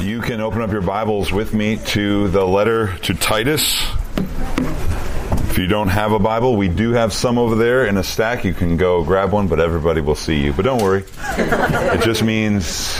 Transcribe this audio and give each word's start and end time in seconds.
You 0.00 0.22
can 0.22 0.40
open 0.40 0.62
up 0.62 0.72
your 0.72 0.80
Bibles 0.80 1.30
with 1.30 1.52
me 1.52 1.76
to 1.76 2.28
the 2.28 2.42
letter 2.42 2.96
to 3.02 3.12
Titus. 3.12 3.84
If 4.16 5.58
you 5.58 5.66
don't 5.66 5.88
have 5.88 6.12
a 6.12 6.18
Bible, 6.18 6.56
we 6.56 6.68
do 6.68 6.92
have 6.92 7.12
some 7.12 7.36
over 7.36 7.54
there 7.54 7.84
in 7.84 7.98
a 7.98 8.02
stack. 8.02 8.44
You 8.44 8.54
can 8.54 8.78
go 8.78 9.04
grab 9.04 9.30
one, 9.30 9.46
but 9.46 9.60
everybody 9.60 10.00
will 10.00 10.14
see 10.14 10.40
you. 10.40 10.54
But 10.54 10.64
don't 10.64 10.82
worry. 10.82 11.04
It 11.38 12.02
just 12.02 12.22
means 12.22 12.94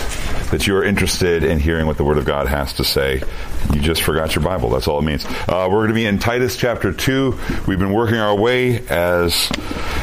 that 0.50 0.66
you 0.66 0.76
are 0.76 0.84
interested 0.84 1.42
in 1.42 1.58
hearing 1.58 1.86
what 1.86 1.96
the 1.96 2.04
Word 2.04 2.18
of 2.18 2.24
God 2.26 2.48
has 2.48 2.74
to 2.74 2.84
say. 2.84 3.22
You 3.72 3.80
just 3.80 4.02
forgot 4.02 4.34
your 4.34 4.44
Bible. 4.44 4.68
That's 4.68 4.88
all 4.88 4.98
it 4.98 5.04
means. 5.04 5.24
Uh, 5.24 5.68
we're 5.70 5.78
going 5.78 5.88
to 5.88 5.94
be 5.94 6.06
in 6.06 6.18
Titus 6.18 6.56
chapter 6.56 6.92
2. 6.92 7.38
We've 7.66 7.78
been 7.78 7.92
working 7.92 8.16
our 8.16 8.36
way 8.36 8.86
as, 8.88 9.50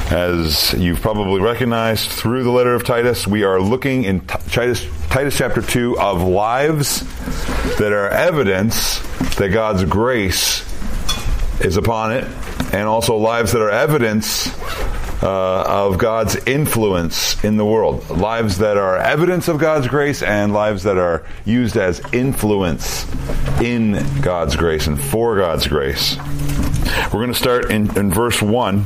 as 0.09 0.73
you've 0.73 1.01
probably 1.01 1.41
recognized 1.41 2.09
through 2.09 2.43
the 2.43 2.51
letter 2.51 2.73
of 2.73 2.85
Titus. 2.85 3.27
We 3.27 3.43
are 3.43 3.59
looking 3.61 4.05
in 4.05 4.21
Titus, 4.21 4.87
Titus 5.17 5.35
chapter 5.35 5.63
2 5.63 5.97
of 5.97 6.21
lives 6.21 6.99
that 7.79 7.91
are 7.91 8.07
evidence 8.07 8.99
that 9.37 9.49
God's 9.51 9.83
grace 9.83 10.61
is 11.59 11.75
upon 11.75 12.11
it, 12.11 12.23
and 12.71 12.87
also 12.87 13.17
lives 13.17 13.53
that 13.53 13.61
are 13.63 13.71
evidence 13.71 14.45
uh, 15.23 15.63
of 15.65 15.97
God's 15.97 16.35
influence 16.45 17.43
in 17.43 17.57
the 17.57 17.65
world. 17.65 18.07
Lives 18.11 18.59
that 18.59 18.77
are 18.77 18.95
evidence 18.95 19.47
of 19.47 19.57
God's 19.57 19.87
grace 19.87 20.21
and 20.21 20.53
lives 20.53 20.83
that 20.83 20.99
are 20.99 21.25
used 21.45 21.77
as 21.77 21.99
influence 22.13 23.11
in 23.59 24.21
God's 24.21 24.55
grace 24.55 24.85
and 24.85 25.01
for 25.01 25.35
God's 25.35 25.65
grace. 25.65 26.15
We're 27.05 27.21
going 27.21 27.29
to 27.29 27.33
start 27.33 27.71
in, 27.71 27.97
in 27.97 28.11
verse 28.11 28.39
1. 28.39 28.85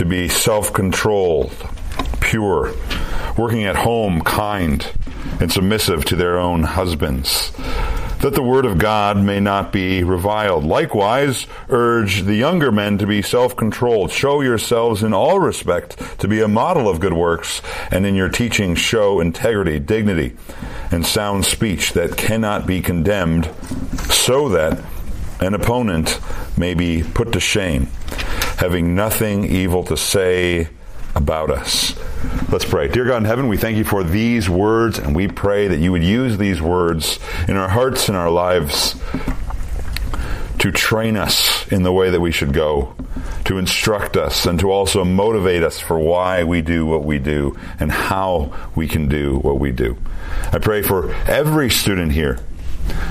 to 0.00 0.06
be 0.06 0.28
self 0.28 0.72
controlled, 0.72 1.54
pure, 2.20 2.72
working 3.36 3.64
at 3.64 3.76
home, 3.76 4.22
kind, 4.22 4.90
and 5.38 5.52
submissive 5.52 6.06
to 6.06 6.16
their 6.16 6.38
own 6.38 6.62
husbands 6.62 7.52
that 8.20 8.32
the 8.34 8.42
word 8.42 8.64
of 8.64 8.78
God 8.78 9.18
may 9.18 9.40
not 9.40 9.72
be 9.72 10.02
reviled. 10.02 10.64
Likewise, 10.64 11.46
urge 11.68 12.22
the 12.22 12.34
younger 12.34 12.72
men 12.72 12.96
to 12.98 13.06
be 13.06 13.20
self-controlled. 13.20 14.10
Show 14.10 14.40
yourselves 14.40 15.02
in 15.02 15.12
all 15.14 15.38
respect 15.38 15.98
to 16.20 16.28
be 16.28 16.40
a 16.40 16.48
model 16.48 16.88
of 16.88 17.00
good 17.00 17.14
works, 17.14 17.60
and 17.90 18.06
in 18.06 18.14
your 18.14 18.28
teaching 18.30 18.74
show 18.74 19.20
integrity, 19.20 19.78
dignity, 19.78 20.34
and 20.90 21.04
sound 21.04 21.44
speech 21.44 21.92
that 21.92 22.16
cannot 22.16 22.66
be 22.66 22.80
condemned, 22.80 23.50
so 24.10 24.48
that 24.50 24.82
an 25.40 25.52
opponent 25.54 26.20
may 26.56 26.72
be 26.74 27.02
put 27.02 27.32
to 27.32 27.40
shame, 27.40 27.88
having 28.60 28.94
nothing 28.94 29.42
evil 29.46 29.82
to 29.82 29.96
say 29.96 30.68
about 31.14 31.50
us. 31.50 31.98
Let's 32.52 32.66
pray. 32.66 32.88
Dear 32.88 33.06
God 33.06 33.16
in 33.16 33.24
heaven, 33.24 33.48
we 33.48 33.56
thank 33.56 33.78
you 33.78 33.84
for 33.84 34.04
these 34.04 34.50
words, 34.50 34.98
and 34.98 35.16
we 35.16 35.28
pray 35.28 35.68
that 35.68 35.78
you 35.78 35.92
would 35.92 36.04
use 36.04 36.36
these 36.36 36.60
words 36.60 37.18
in 37.48 37.56
our 37.56 37.70
hearts 37.70 38.08
and 38.08 38.18
our 38.18 38.30
lives 38.30 39.00
to 40.58 40.70
train 40.70 41.16
us 41.16 41.66
in 41.72 41.84
the 41.84 41.90
way 41.90 42.10
that 42.10 42.20
we 42.20 42.30
should 42.30 42.52
go, 42.52 42.94
to 43.46 43.56
instruct 43.56 44.18
us, 44.18 44.44
and 44.44 44.60
to 44.60 44.70
also 44.70 45.06
motivate 45.06 45.62
us 45.62 45.80
for 45.80 45.98
why 45.98 46.44
we 46.44 46.60
do 46.60 46.84
what 46.84 47.02
we 47.02 47.18
do 47.18 47.58
and 47.78 47.90
how 47.90 48.54
we 48.74 48.86
can 48.86 49.08
do 49.08 49.38
what 49.38 49.58
we 49.58 49.72
do. 49.72 49.96
I 50.52 50.58
pray 50.58 50.82
for 50.82 51.14
every 51.26 51.70
student 51.70 52.12
here 52.12 52.38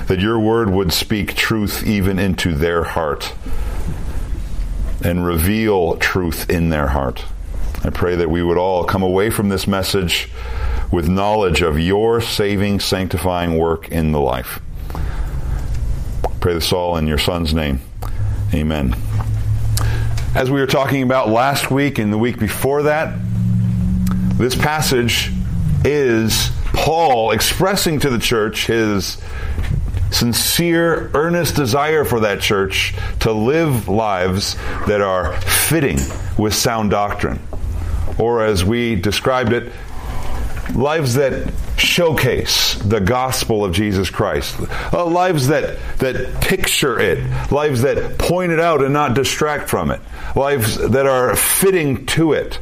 that 0.06 0.20
your 0.20 0.38
word 0.38 0.70
would 0.70 0.92
speak 0.92 1.34
truth 1.34 1.84
even 1.84 2.20
into 2.20 2.54
their 2.54 2.84
heart 2.84 3.34
and 5.02 5.24
reveal 5.24 5.96
truth 5.96 6.48
in 6.50 6.68
their 6.68 6.88
heart. 6.88 7.24
I 7.82 7.90
pray 7.90 8.16
that 8.16 8.30
we 8.30 8.42
would 8.42 8.58
all 8.58 8.84
come 8.84 9.02
away 9.02 9.30
from 9.30 9.48
this 9.48 9.66
message 9.66 10.28
with 10.92 11.08
knowledge 11.08 11.62
of 11.62 11.78
your 11.78 12.20
saving, 12.20 12.80
sanctifying 12.80 13.56
work 13.56 13.90
in 13.90 14.12
the 14.12 14.20
life. 14.20 14.60
Pray 16.40 16.54
this 16.54 16.72
all 16.72 16.96
in 16.96 17.06
your 17.06 17.18
Son's 17.18 17.54
name. 17.54 17.80
Amen. 18.52 18.94
As 20.34 20.50
we 20.50 20.60
were 20.60 20.66
talking 20.66 21.02
about 21.02 21.28
last 21.28 21.70
week 21.70 21.98
and 21.98 22.12
the 22.12 22.18
week 22.18 22.38
before 22.38 22.84
that, 22.84 23.18
this 24.36 24.54
passage 24.54 25.30
is 25.84 26.50
Paul 26.72 27.30
expressing 27.30 28.00
to 28.00 28.10
the 28.10 28.18
church 28.18 28.66
his 28.66 29.20
sincere, 30.10 31.10
earnest 31.14 31.56
desire 31.56 32.04
for 32.04 32.20
that 32.20 32.40
church 32.40 32.94
to 33.20 33.32
live 33.32 33.88
lives 33.88 34.56
that 34.86 35.00
are 35.00 35.40
fitting 35.40 35.98
with 36.38 36.54
sound 36.54 36.90
doctrine 36.90 37.40
or 38.20 38.44
as 38.44 38.64
we 38.64 38.94
described 38.94 39.52
it, 39.52 39.72
lives 40.74 41.14
that 41.14 41.52
showcase 41.76 42.74
the 42.74 43.00
gospel 43.00 43.64
of 43.64 43.72
Jesus 43.72 44.10
Christ. 44.10 44.56
Uh, 44.92 45.06
lives 45.06 45.48
that, 45.48 45.78
that 45.98 46.42
picture 46.42 47.00
it. 47.00 47.50
Lives 47.50 47.82
that 47.82 48.18
point 48.18 48.52
it 48.52 48.60
out 48.60 48.82
and 48.82 48.92
not 48.92 49.14
distract 49.14 49.68
from 49.68 49.90
it. 49.90 50.00
Lives 50.36 50.76
that 50.76 51.06
are 51.06 51.34
fitting 51.34 52.06
to 52.06 52.34
it. 52.34 52.60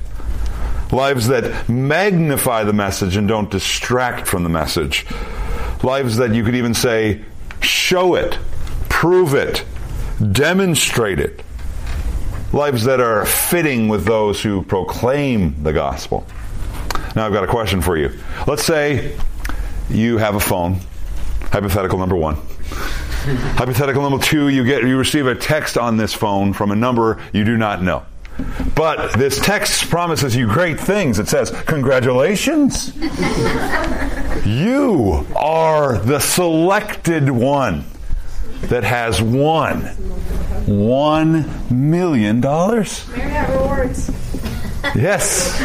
Lives 0.92 1.28
that 1.28 1.68
magnify 1.68 2.64
the 2.64 2.72
message 2.72 3.16
and 3.16 3.28
don't 3.28 3.50
distract 3.50 4.26
from 4.26 4.44
the 4.44 4.48
message. 4.48 5.06
Lives 5.82 6.16
that 6.16 6.34
you 6.34 6.44
could 6.44 6.54
even 6.54 6.72
say, 6.72 7.22
show 7.60 8.14
it, 8.14 8.38
prove 8.88 9.34
it, 9.34 9.64
demonstrate 10.32 11.20
it 11.20 11.42
lives 12.52 12.84
that 12.84 13.00
are 13.00 13.24
fitting 13.26 13.88
with 13.88 14.04
those 14.04 14.42
who 14.42 14.62
proclaim 14.62 15.62
the 15.62 15.72
gospel. 15.72 16.26
Now, 17.14 17.26
I've 17.26 17.32
got 17.32 17.44
a 17.44 17.48
question 17.48 17.80
for 17.80 17.96
you. 17.96 18.10
Let's 18.46 18.64
say 18.64 19.16
you 19.90 20.18
have 20.18 20.34
a 20.34 20.40
phone, 20.40 20.80
hypothetical 21.52 21.98
number 21.98 22.16
one. 22.16 22.36
hypothetical 23.56 24.02
number 24.08 24.24
two, 24.24 24.48
you 24.48 24.64
get 24.64 24.82
you 24.82 24.96
receive 24.96 25.26
a 25.26 25.34
text 25.34 25.76
on 25.76 25.96
this 25.96 26.14
phone 26.14 26.52
from 26.52 26.70
a 26.70 26.76
number 26.76 27.20
you 27.32 27.44
do 27.44 27.56
not 27.56 27.82
know. 27.82 28.04
But 28.74 29.12
this 29.14 29.40
text 29.40 29.90
promises 29.90 30.36
you 30.36 30.46
great 30.46 30.78
things. 30.78 31.18
It 31.18 31.28
says, 31.28 31.50
Congratulations! 31.66 32.94
you 34.46 35.26
are 35.36 35.98
the 35.98 36.20
selected 36.20 37.28
one 37.30 37.84
that 38.62 38.84
has 38.84 39.20
won 39.20 39.82
one 40.66 41.48
million 41.70 42.40
dollars. 42.40 43.08
rewards. 43.10 44.10
Yes, 44.94 45.60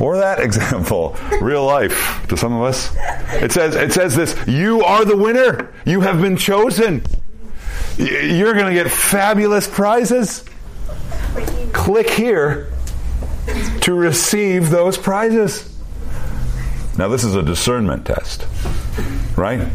or 0.00 0.16
that 0.16 0.40
example, 0.48 1.16
real 1.40 1.64
life 1.64 2.26
to 2.28 2.36
some 2.36 2.52
of 2.52 2.62
us. 2.62 2.94
It 3.42 3.52
says 3.52 3.74
it 3.76 3.92
says 3.92 4.16
this: 4.16 4.36
you 4.46 4.82
are 4.82 5.04
the 5.04 5.16
winner. 5.16 5.72
You 5.84 6.00
have 6.00 6.20
been 6.20 6.36
chosen. 6.36 7.04
You're 7.96 8.52
going 8.54 8.66
to 8.66 8.74
get 8.74 8.90
fabulous 8.90 9.66
prizes. 9.68 10.44
Click 11.86 12.10
here 12.10 12.66
to 13.82 13.94
receive 13.94 14.70
those 14.70 14.98
prizes. 14.98 15.72
Now, 16.98 17.06
this 17.06 17.22
is 17.22 17.36
a 17.36 17.44
discernment 17.44 18.04
test, 18.04 18.44
right? 19.36 19.68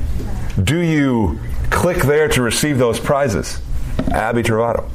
Do 0.62 0.78
you 0.78 1.40
click 1.70 2.00
there 2.00 2.28
to 2.28 2.42
receive 2.42 2.78
those 2.78 3.00
prizes? 3.00 3.62
Abby 4.12 4.44
Travato. 4.44 4.90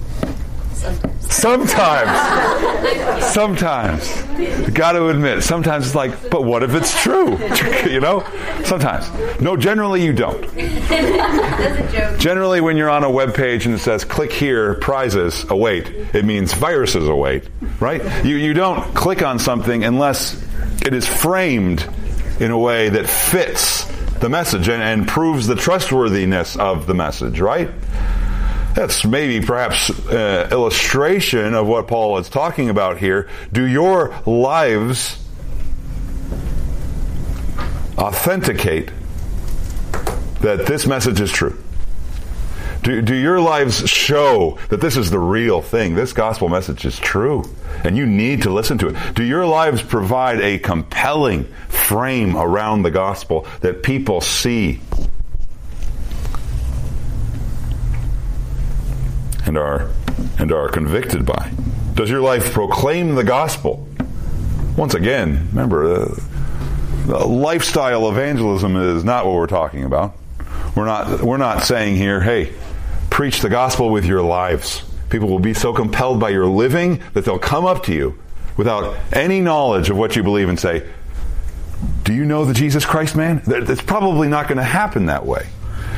Sometimes. 1.31 3.25
Sometimes. 3.25 4.23
Got 4.73 4.93
to 4.93 5.09
admit, 5.09 5.43
sometimes 5.43 5.87
it's 5.87 5.95
like, 5.95 6.31
but 6.31 6.45
what 6.45 6.63
if 6.63 6.75
it's 6.75 7.01
true? 7.03 7.37
you 7.91 8.01
know? 8.01 8.25
Sometimes. 8.65 9.11
No, 9.41 9.57
generally 9.57 10.05
you 10.05 10.13
don't. 10.13 10.43
Generally, 12.19 12.61
when 12.61 12.77
you're 12.77 12.91
on 12.91 13.05
a 13.05 13.11
web 13.11 13.35
page 13.35 13.67
and 13.67 13.75
it 13.75 13.79
says 13.79 14.05
click 14.05 14.33
here, 14.33 14.75
prizes 14.75 15.45
await, 15.51 15.89
it 16.15 16.25
means 16.25 16.53
viruses 16.53 17.09
await, 17.09 17.49
right? 17.81 18.25
You, 18.25 18.37
you 18.37 18.55
don't 18.55 18.95
click 18.95 19.23
on 19.23 19.39
something 19.39 19.85
unless 19.85 20.35
it 20.85 20.95
is 20.95 21.07
framed 21.07 21.89
in 22.41 22.51
a 22.51 22.59
way 22.59 22.89
that 22.91 23.09
fits 23.09 23.85
the 24.19 24.29
message 24.29 24.69
and, 24.69 24.83
and 24.83 25.09
proves 25.09 25.47
the 25.47 25.55
trustworthiness 25.55 26.57
of 26.57 26.87
the 26.87 26.95
message, 26.95 27.41
right? 27.41 27.71
That's 28.77 29.07
maybe 29.07 29.45
perhaps 29.45 29.89
uh, 29.89 30.51
illustration 30.53 31.55
of 31.55 31.67
what 31.67 31.89
Paul 31.89 32.19
is 32.19 32.29
talking 32.29 32.69
about 32.69 32.99
here. 32.99 33.27
Do 33.51 33.65
your 33.65 34.15
lives 34.27 35.17
authenticate 37.97 38.91
that 40.43 40.67
this 40.67 40.87
message 40.87 41.23
is 41.23 41.33
true? 41.33 41.59
Do, 42.83 43.01
do 43.01 43.15
your 43.15 43.41
lives 43.41 43.89
show 43.89 44.59
that 44.69 44.83
this 44.83 44.99
is 44.99 45.11
the 45.11 45.19
real 45.19 45.63
thing? 45.63 45.95
This 45.95 46.13
gospel 46.13 46.51
message 46.51 46.85
is 46.85 46.99
true, 46.99 47.45
and 47.83 47.97
you 47.97 48.05
need 48.05 48.43
to 48.43 48.51
listen 48.51 48.77
to 48.79 48.89
it. 48.89 49.15
Do 49.15 49.25
your 49.25 49.47
lives 49.47 49.81
provide 49.81 50.43
a 50.43 50.59
compelling 50.59 51.45
frame 51.69 52.37
around 52.37 52.83
the 52.83 52.91
gospel 52.91 53.47
that 53.63 53.83
people 53.83 54.21
see 54.21 54.81
and 59.47 59.57
are 59.57 59.89
and 60.39 60.53
are 60.53 60.69
convicted 60.69 61.25
by? 61.25 61.53
Does 61.95 62.11
your 62.11 62.21
life 62.21 62.53
proclaim 62.53 63.15
the 63.15 63.25
gospel? 63.25 63.89
Once 64.77 64.93
again, 64.93 65.49
remember, 65.49 66.11
uh, 67.09 67.27
lifestyle 67.27 68.11
evangelism 68.11 68.77
is 68.77 69.05
not 69.05 69.25
what 69.25 69.35
we're 69.35 69.47
talking 69.47 69.85
about. 69.85 70.15
We're 70.75 70.85
not 70.85 71.23
we're 71.23 71.39
not 71.39 71.63
saying 71.63 71.97
here, 71.97 72.21
hey, 72.21 72.53
preach 73.09 73.41
the 73.41 73.49
gospel 73.49 73.89
with 73.89 74.05
your 74.05 74.23
lives. 74.23 74.83
People 75.09 75.29
will 75.29 75.39
be 75.39 75.55
so 75.55 75.73
compelled 75.73 76.21
by 76.21 76.31
your 76.31 76.47
living 76.47 77.01
that 77.15 77.25
they'll 77.25 77.39
come 77.39 77.65
up 77.65 77.85
to 77.85 77.95
you 77.95 78.19
without 78.57 78.97
any 79.13 79.41
knowledge 79.41 79.89
of 79.89 79.97
what 79.97 80.17
you 80.17 80.23
believe 80.23 80.49
and 80.49 80.59
say, 80.59 80.87
"Do 82.03 82.13
you 82.13 82.25
know 82.25 82.45
the 82.45 82.53
Jesus 82.53 82.85
Christ 82.85 83.17
man?" 83.17 83.43
It's 83.47 83.81
probably 83.81 84.29
not 84.29 84.49
going 84.49 84.59
to 84.59 84.65
happen 84.65 85.07
that 85.07 85.25
way. 85.25 85.47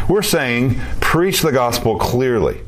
We're 0.09 0.23
saying 0.23 0.79
preach 1.01 1.43
the 1.43 1.53
gospel 1.53 1.99
clearly 1.99 2.61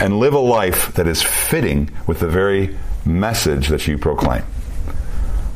and 0.00 0.18
live 0.18 0.34
a 0.34 0.38
life 0.38 0.94
that 0.94 1.06
is 1.06 1.22
fitting 1.22 1.90
with 2.06 2.20
the 2.20 2.28
very 2.28 2.76
message 3.04 3.68
that 3.68 3.86
you 3.86 3.98
proclaim. 3.98 4.42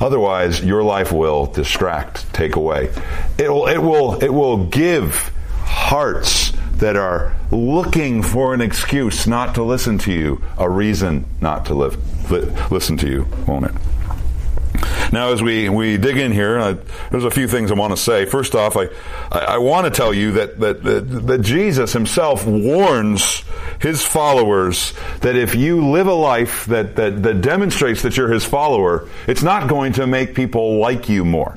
Otherwise, 0.00 0.62
your 0.62 0.82
life 0.82 1.12
will 1.12 1.46
distract, 1.46 2.32
take 2.34 2.56
away. 2.56 2.90
It 3.38 3.48
will, 3.50 3.66
it 3.66 3.78
will, 3.78 4.22
it 4.22 4.32
will 4.32 4.66
give 4.66 5.32
hearts 5.62 6.52
that 6.76 6.96
are 6.96 7.34
looking 7.50 8.22
for 8.22 8.52
an 8.52 8.60
excuse 8.60 9.26
not 9.26 9.54
to 9.54 9.62
listen 9.62 9.96
to 9.98 10.12
you 10.12 10.42
a 10.58 10.68
reason 10.68 11.24
not 11.40 11.66
to 11.66 11.74
live, 11.74 12.30
li- 12.30 12.50
listen 12.70 12.96
to 12.98 13.08
you, 13.08 13.26
won't 13.46 13.66
it? 13.66 13.72
Now, 15.12 15.32
as 15.32 15.42
we, 15.42 15.68
we 15.68 15.96
dig 15.96 16.16
in 16.16 16.32
here, 16.32 16.58
uh, 16.58 16.76
there's 17.10 17.24
a 17.24 17.30
few 17.30 17.48
things 17.48 17.70
I 17.70 17.74
want 17.74 17.92
to 17.92 17.96
say. 17.96 18.24
First 18.24 18.54
off, 18.54 18.76
I, 18.76 18.88
I, 19.30 19.38
I 19.38 19.58
want 19.58 19.86
to 19.86 19.90
tell 19.90 20.12
you 20.12 20.32
that, 20.32 20.60
that, 20.60 20.82
that, 20.82 21.00
that 21.26 21.40
Jesus 21.42 21.92
himself 21.92 22.46
warns 22.46 23.42
his 23.80 24.04
followers 24.04 24.94
that 25.20 25.36
if 25.36 25.54
you 25.54 25.90
live 25.90 26.06
a 26.06 26.14
life 26.14 26.66
that, 26.66 26.96
that, 26.96 27.22
that 27.22 27.40
demonstrates 27.40 28.02
that 28.02 28.16
you're 28.16 28.32
his 28.32 28.44
follower, 28.44 29.08
it's 29.26 29.42
not 29.42 29.68
going 29.68 29.94
to 29.94 30.06
make 30.06 30.34
people 30.34 30.78
like 30.78 31.08
you 31.08 31.24
more. 31.24 31.54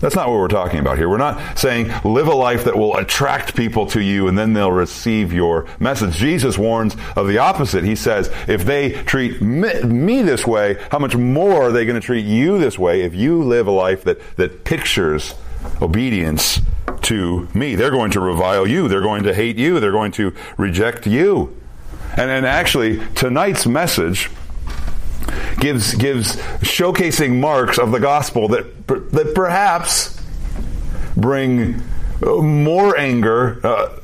That's 0.00 0.14
not 0.14 0.28
what 0.28 0.38
we're 0.38 0.48
talking 0.48 0.80
about 0.80 0.96
here. 0.96 1.08
We're 1.08 1.18
not 1.18 1.58
saying 1.58 1.92
live 2.04 2.26
a 2.26 2.34
life 2.34 2.64
that 2.64 2.76
will 2.76 2.96
attract 2.96 3.54
people 3.54 3.86
to 3.88 4.00
you 4.00 4.28
and 4.28 4.36
then 4.36 4.54
they'll 4.54 4.72
receive 4.72 5.32
your 5.32 5.66
message. 5.78 6.16
Jesus 6.16 6.56
warns 6.56 6.96
of 7.16 7.28
the 7.28 7.38
opposite. 7.38 7.84
He 7.84 7.94
says, 7.94 8.30
if 8.48 8.64
they 8.64 8.92
treat 9.04 9.40
me, 9.42 10.22
this 10.22 10.46
way, 10.46 10.76
how 10.90 10.98
much 10.98 11.16
more 11.16 11.62
are 11.62 11.72
they 11.72 11.84
going 11.84 12.00
to 12.00 12.04
treat 12.04 12.24
you 12.24 12.58
this 12.58 12.78
way 12.78 13.02
if 13.02 13.14
you 13.14 13.42
live 13.42 13.66
a 13.66 13.70
life 13.70 14.04
that, 14.04 14.20
that 14.36 14.64
pictures 14.64 15.34
obedience 15.80 16.60
to 17.02 17.48
me? 17.54 17.74
They're 17.74 17.90
going 17.90 18.10
to 18.12 18.20
revile 18.20 18.66
you. 18.66 18.88
They're 18.88 19.00
going 19.00 19.22
to 19.24 19.34
hate 19.34 19.56
you. 19.56 19.80
They're 19.80 19.92
going 19.92 20.12
to 20.12 20.34
reject 20.56 21.06
you. 21.06 21.56
And, 22.16 22.30
and 22.30 22.44
actually, 22.44 23.00
tonight's 23.14 23.66
message 23.66 24.30
gives 25.60 25.94
gives 25.94 26.36
showcasing 26.60 27.38
marks 27.40 27.78
of 27.78 27.92
the 27.92 28.00
gospel 28.00 28.48
that 28.48 28.86
that 28.86 29.32
perhaps 29.34 30.20
bring 31.16 31.82
more 32.20 32.96
anger, 32.98 33.60
uh, 33.64 33.98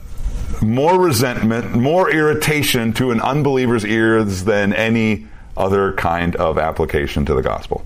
more 0.62 0.98
resentment, 0.98 1.74
more 1.74 2.10
irritation 2.10 2.92
to 2.94 3.10
an 3.10 3.20
unbeliever's 3.20 3.84
ears 3.84 4.44
than 4.44 4.72
any 4.72 5.26
other 5.56 5.92
kind 5.92 6.36
of 6.36 6.58
application 6.58 7.24
to 7.26 7.34
the 7.34 7.42
gospel. 7.42 7.84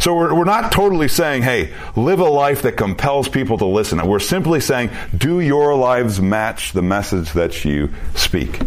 So 0.00 0.14
we're, 0.14 0.32
we're 0.32 0.44
not 0.44 0.70
totally 0.70 1.08
saying, 1.08 1.42
hey, 1.42 1.74
live 1.96 2.20
a 2.20 2.28
life 2.28 2.62
that 2.62 2.76
compels 2.76 3.28
people 3.28 3.58
to 3.58 3.66
listen. 3.66 4.04
We're 4.06 4.20
simply 4.20 4.60
saying, 4.60 4.90
do 5.16 5.40
your 5.40 5.74
lives 5.74 6.20
match 6.20 6.72
the 6.72 6.82
message 6.82 7.32
that 7.32 7.64
you 7.64 7.92
speak? 8.14 8.60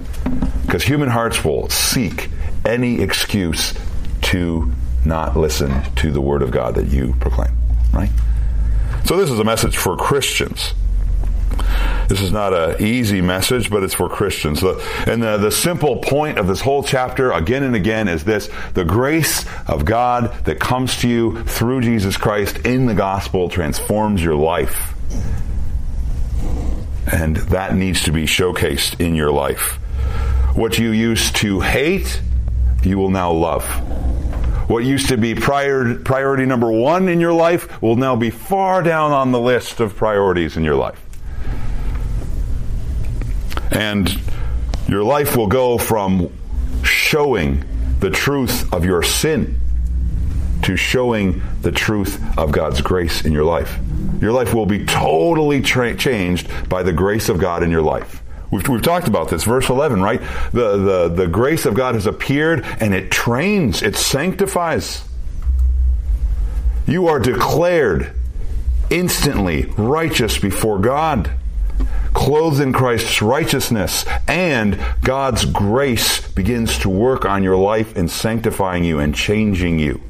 Because 0.66 0.84
human 0.84 1.10
hearts 1.10 1.44
will 1.44 1.70
seek 1.70 2.30
any 2.66 3.02
excuse 3.02 3.74
to 4.32 4.72
not 5.06 5.38
listen 5.38 5.84
to 5.96 6.12
the 6.12 6.22
word 6.22 6.42
of 6.42 6.52
God 6.52 6.76
that 6.76 6.88
you 6.88 7.16
proclaim, 7.20 7.52
right? 7.94 8.10
So 9.06 9.18
this 9.18 9.30
is 9.30 9.40
a 9.40 9.44
message 9.44 9.78
for 9.78 9.98
Christians. 9.98 10.74
This 12.08 12.22
is 12.22 12.32
not 12.32 12.54
an 12.54 12.84
easy 12.84 13.22
message, 13.22 13.70
but 13.70 13.84
it's 13.84 13.94
for 13.94 14.10
Christians. 14.10 14.62
And 14.64 15.24
the, 15.24 15.38
the 15.38 15.52
simple 15.52 15.98
point 15.98 16.38
of 16.38 16.48
this 16.48 16.60
whole 16.60 16.84
chapter, 16.84 17.32
again 17.32 17.64
and 17.64 17.76
again, 17.76 18.08
is 18.08 18.24
this 18.24 18.50
the 18.74 18.84
grace 18.84 19.46
of 19.68 19.86
God 19.86 20.34
that 20.46 20.60
comes 20.60 20.98
to 21.02 21.08
you 21.08 21.44
through 21.44 21.82
Jesus 21.82 22.18
Christ 22.18 22.66
in 22.66 22.86
the 22.86 22.94
gospel 22.94 23.50
transforms 23.50 24.24
your 24.24 24.36
life. 24.36 24.94
And 27.12 27.38
that 27.38 27.76
needs 27.76 28.04
to 28.04 28.12
be 28.12 28.26
showcased 28.26 29.00
in 29.00 29.16
your 29.16 29.32
life. 29.32 29.80
What 30.54 30.78
you 30.78 30.92
used 30.92 31.38
to 31.38 31.62
hate, 31.62 32.22
you 32.84 32.98
will 32.98 33.10
now 33.10 33.32
love. 33.32 34.21
What 34.72 34.86
used 34.86 35.10
to 35.10 35.18
be 35.18 35.36
prior, 35.36 35.96
priority 35.96 36.46
number 36.46 36.72
one 36.72 37.10
in 37.10 37.20
your 37.20 37.34
life 37.34 37.82
will 37.82 37.98
now 37.98 38.16
be 38.16 38.30
far 38.30 38.82
down 38.82 39.12
on 39.12 39.34
the 39.34 39.40
list 39.40 39.82
of 39.82 39.98
priorities 39.98 40.56
in 40.56 40.64
your 40.64 40.76
life. 40.76 40.98
And 43.70 44.10
your 44.88 45.04
life 45.04 45.36
will 45.36 45.48
go 45.48 45.78
from 45.78 46.32
showing 46.84 47.66
the 48.00 48.12
truth 48.12 48.74
of 48.74 48.86
your 48.86 49.04
sin 49.04 49.60
to 50.62 50.78
showing 50.78 51.42
the 51.64 51.74
truth 51.74 52.22
of 52.38 52.54
God's 52.54 52.80
grace 52.80 53.26
in 53.26 53.34
your 53.34 53.44
life. 53.44 53.78
Your 54.22 54.32
life 54.32 54.54
will 54.54 54.66
be 54.66 54.86
totally 54.86 55.62
tra- 55.62 55.98
changed 55.98 56.70
by 56.70 56.82
the 56.82 56.94
grace 56.94 57.28
of 57.28 57.40
God 57.40 57.62
in 57.62 57.72
your 57.72 57.82
life. 57.82 58.21
We've, 58.52 58.68
we've 58.68 58.82
talked 58.82 59.08
about 59.08 59.30
this. 59.30 59.46
Verse 59.46 59.70
11, 59.70 60.02
right? 60.02 60.22
The, 60.52 60.78
the, 60.78 61.08
the 61.10 61.28
grace 61.28 61.66
of 61.66 61.74
God 61.74 61.96
has 61.96 62.06
appeared 62.06 62.66
and 62.80 62.94
it 62.94 63.10
trains, 63.10 63.82
it 63.82 63.96
sanctifies. 63.96 65.04
You 66.86 67.08
are 67.08 67.20
declared 67.20 68.14
instantly 68.90 69.68
righteous 69.78 70.38
before 70.38 70.80
God, 70.80 71.32
clothed 72.14 72.60
in 72.60 72.74
Christ's 72.74 73.22
righteousness, 73.22 74.06
and 74.28 74.78
God's 75.02 75.46
grace 75.46 76.28
begins 76.34 76.78
to 76.80 76.90
work 76.90 77.24
on 77.24 77.44
your 77.44 77.56
life 77.56 77.96
in 77.96 78.10
sanctifying 78.10 78.84
you 78.84 79.00
and 79.00 79.16
changing 79.16 79.80
you 79.80 80.02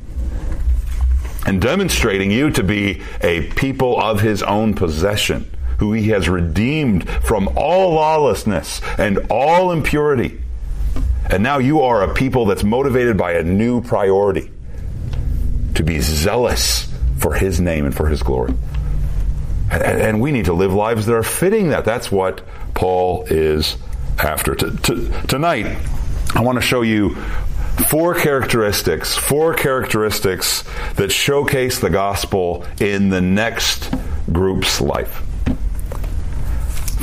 and 1.45 1.61
demonstrating 1.61 2.31
you 2.31 2.49
to 2.51 2.63
be 2.63 3.01
a 3.21 3.49
people 3.51 3.99
of 3.99 4.21
his 4.21 4.41
own 4.43 4.73
possession 4.73 5.49
who 5.81 5.93
he 5.93 6.09
has 6.09 6.29
redeemed 6.29 7.09
from 7.09 7.49
all 7.55 7.95
lawlessness 7.95 8.81
and 8.99 9.17
all 9.31 9.71
impurity. 9.71 10.39
And 11.27 11.41
now 11.41 11.57
you 11.57 11.81
are 11.81 12.03
a 12.03 12.13
people 12.13 12.45
that's 12.45 12.63
motivated 12.63 13.17
by 13.17 13.31
a 13.31 13.43
new 13.43 13.81
priority 13.81 14.51
to 15.73 15.81
be 15.83 15.99
zealous 15.99 16.87
for 17.17 17.33
his 17.33 17.59
name 17.59 17.87
and 17.87 17.95
for 17.95 18.07
his 18.07 18.21
glory. 18.21 18.53
And, 19.71 19.81
and 19.81 20.21
we 20.21 20.31
need 20.31 20.45
to 20.45 20.53
live 20.53 20.71
lives 20.71 21.07
that 21.07 21.15
are 21.15 21.23
fitting 21.23 21.69
that. 21.69 21.83
That's 21.83 22.11
what 22.11 22.43
Paul 22.75 23.23
is 23.23 23.75
after. 24.19 24.53
Tonight, 24.53 25.65
I 26.35 26.41
want 26.41 26.59
to 26.59 26.61
show 26.61 26.83
you 26.83 27.15
four 27.89 28.13
characteristics, 28.13 29.17
four 29.17 29.55
characteristics 29.55 30.63
that 30.97 31.11
showcase 31.11 31.79
the 31.79 31.89
gospel 31.89 32.67
in 32.79 33.09
the 33.09 33.21
next 33.21 33.91
group's 34.31 34.79
life. 34.79 35.23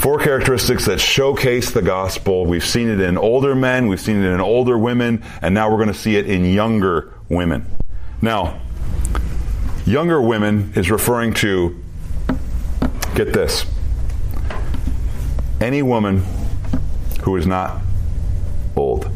Four 0.09 0.21
characteristics 0.21 0.87
that 0.87 1.03
showcase 1.03 1.71
the 1.71 1.83
gospel. 1.83 2.47
We've 2.47 2.65
seen 2.65 2.89
it 2.89 2.99
in 2.99 3.19
older 3.19 3.55
men, 3.55 3.89
we've 3.89 4.01
seen 4.01 4.23
it 4.25 4.27
in 4.27 4.41
older 4.41 4.79
women, 4.79 5.23
and 5.43 5.55
now 5.55 5.71
we're 5.71 5.77
going 5.77 5.93
to 5.93 5.93
see 5.93 6.17
it 6.17 6.31
in 6.31 6.47
younger 6.47 7.13
women. 7.29 7.67
Now, 8.23 8.59
younger 9.85 10.23
women 10.23 10.73
is 10.77 10.91
referring 10.91 11.35
to, 11.35 11.79
get 13.15 13.35
this, 13.35 13.67
any 15.61 15.83
woman 15.83 16.25
who 17.21 17.37
is 17.37 17.47
not 17.47 17.83
old. 18.77 19.11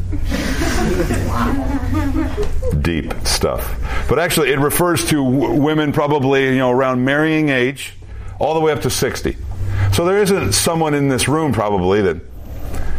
Deep 2.83 3.15
stuff. 3.23 4.05
But 4.07 4.19
actually, 4.19 4.51
it 4.51 4.59
refers 4.59 5.05
to 5.05 5.15
w- 5.15 5.59
women 5.59 5.91
probably, 5.91 6.49
you 6.49 6.59
know, 6.59 6.69
around 6.69 7.03
marrying 7.03 7.49
age, 7.49 7.93
all 8.37 8.53
the 8.53 8.59
way 8.59 8.71
up 8.71 8.81
to 8.81 8.91
60. 8.91 9.37
So 9.93 10.05
there 10.05 10.21
isn't 10.23 10.53
someone 10.53 10.95
in 10.95 11.07
this 11.07 11.27
room 11.27 11.53
probably 11.53 12.01
that 12.01 12.17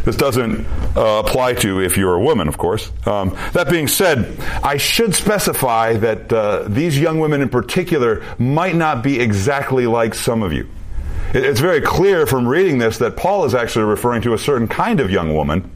this 0.05 0.15
doesn't 0.15 0.65
uh, 0.95 1.23
apply 1.25 1.55
to 1.55 1.81
if 1.81 1.97
you're 1.97 2.13
a 2.13 2.21
woman, 2.21 2.47
of 2.47 2.57
course. 2.57 2.89
Um, 3.05 3.35
that 3.51 3.69
being 3.69 3.89
said, 3.89 4.39
I 4.63 4.77
should 4.77 5.13
specify 5.13 5.97
that 5.97 6.31
uh, 6.31 6.63
these 6.69 6.97
young 6.97 7.19
women 7.19 7.41
in 7.41 7.49
particular 7.49 8.23
might 8.39 8.75
not 8.75 9.03
be 9.03 9.19
exactly 9.19 9.87
like 9.87 10.13
some 10.13 10.41
of 10.41 10.53
you. 10.53 10.69
it's 11.33 11.59
very 11.59 11.81
clear 11.81 12.25
from 12.25 12.47
reading 12.47 12.77
this 12.77 12.99
that 12.99 13.17
Paul 13.17 13.43
is 13.43 13.53
actually 13.55 13.85
referring 13.85 14.21
to 14.21 14.33
a 14.33 14.37
certain 14.37 14.69
kind 14.69 15.01
of 15.01 15.11
young 15.11 15.33
woman. 15.33 15.69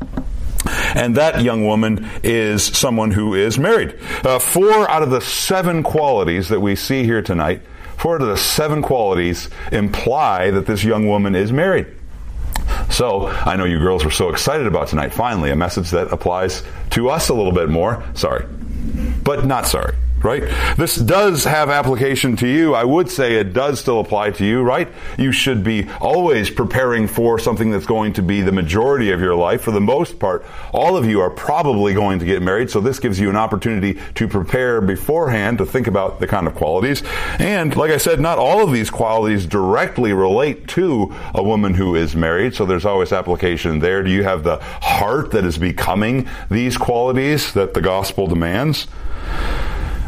And 0.96 1.16
that 1.16 1.42
young 1.42 1.66
woman 1.66 2.10
is 2.24 2.64
someone 2.64 3.12
who 3.12 3.34
is 3.34 3.60
married. 3.60 4.00
Uh, 4.24 4.40
four 4.40 4.90
out 4.90 5.04
of 5.04 5.10
the 5.10 5.22
seven 5.22 5.84
qualities 5.84 6.50
that 6.50 6.60
we 6.62 6.76
see 6.76 7.04
here 7.04 7.22
tonight, 7.22 7.62
of 8.22 8.28
the 8.28 8.38
seven 8.38 8.82
qualities 8.82 9.50
imply 9.72 10.52
that 10.52 10.66
this 10.66 10.84
young 10.84 11.08
woman 11.08 11.36
is 11.36 11.52
married. 11.52 11.88
So 12.90 13.28
I 13.28 13.56
know 13.56 13.66
you 13.66 13.80
girls 13.80 14.04
were 14.04 14.12
so 14.12 14.30
excited 14.30 14.68
about 14.68 14.88
tonight. 14.88 15.14
Finally, 15.14 15.52
a 15.52 15.56
message 15.56 15.92
that 15.92 16.12
applies 16.12 16.64
to 16.92 17.10
us 17.10 17.30
a 17.30 17.34
little 17.34 17.52
bit 17.52 17.70
more. 17.70 18.04
Sorry. 18.14 18.46
But 19.24 19.46
not 19.46 19.68
sorry 19.68 19.96
right? 20.24 20.44
This 20.78 20.96
does 20.96 21.44
have 21.44 21.70
application 21.70 22.36
to 22.38 22.48
you. 22.48 22.76
I 22.76 22.84
would 22.84 23.10
say 23.10 23.36
it 23.36 23.54
does 23.54 23.80
still 23.80 24.00
apply 24.00 24.32
to 24.32 24.46
you, 24.46 24.62
right? 24.62 24.90
You 25.18 25.32
should 25.32 25.64
be 25.64 25.88
always 26.00 26.50
preparing 26.50 27.08
for 27.08 27.40
something 27.40 27.72
that's 27.72 27.86
going 27.86 28.14
to 28.14 28.22
be 28.22 28.42
the 28.42 28.52
majority 28.52 29.12
of 29.12 29.22
your 29.22 29.36
life. 29.36 29.62
For 29.62 29.72
the 29.72 29.82
most 29.82 30.20
part, 30.20 30.46
all 30.74 30.98
of 30.98 31.06
you 31.06 31.22
are 31.22 31.30
probably 31.30 31.94
going 31.94 32.20
to 32.20 32.26
get 32.26 32.42
married, 32.42 32.70
so 32.70 32.82
this 32.82 33.00
gives 33.00 33.20
you 33.20 33.30
an 33.30 33.36
opportunity 33.36 34.00
to 34.16 34.28
prepare 34.28 34.82
beforehand 34.82 35.58
to 35.60 35.66
think 35.66 35.88
about 35.88 36.20
the 36.20 36.28
kind 36.28 36.48
of 36.48 36.56
qualities. 36.56 37.04
And 37.40 37.76
like 37.76 37.92
I 37.92 37.98
said, 37.98 38.20
not 38.20 38.38
all 38.38 38.64
of 38.64 38.72
these 38.72 38.90
qualities 38.90 39.46
directly 39.46 40.14
relate 40.14 40.68
to 40.70 41.14
a 41.34 41.44
woman 41.44 41.74
who 41.74 41.96
is 41.96 42.16
married, 42.16 42.56
so 42.56 42.66
there's 42.66 42.86
always 42.86 43.12
application 43.12 43.80
there. 43.80 44.04
Do 44.04 44.12
you 44.12 44.24
have 44.24 44.44
the 44.44 44.58
heart 44.58 45.32
that 45.32 45.46
is 45.46 45.58
becoming 45.58 46.28
these 46.50 46.78
qualities 46.78 47.54
that 47.54 47.74
the 47.74 47.82
gospel 47.82 48.28
demands? 48.28 48.88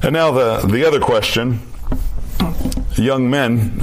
And 0.04 0.14
now 0.14 0.32
the, 0.32 0.68
the 0.68 0.86
other 0.86 1.00
question. 1.00 1.60
Young 2.96 3.30
men, 3.30 3.80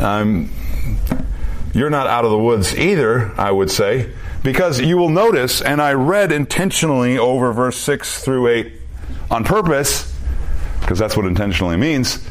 you're 1.72 1.90
not 1.90 2.06
out 2.06 2.24
of 2.24 2.30
the 2.30 2.38
woods 2.38 2.76
either, 2.76 3.32
I 3.38 3.50
would 3.50 3.70
say, 3.70 4.12
because 4.42 4.80
you 4.80 4.96
will 4.96 5.10
notice, 5.10 5.62
and 5.62 5.80
I 5.80 5.92
read 5.92 6.32
intentionally 6.32 7.18
over 7.18 7.52
verse 7.52 7.76
6 7.78 8.22
through 8.22 8.48
8 8.48 8.72
on 9.30 9.44
purpose, 9.44 10.12
because 10.80 10.98
that's 10.98 11.16
what 11.16 11.26
intentionally 11.26 11.76
means, 11.76 12.26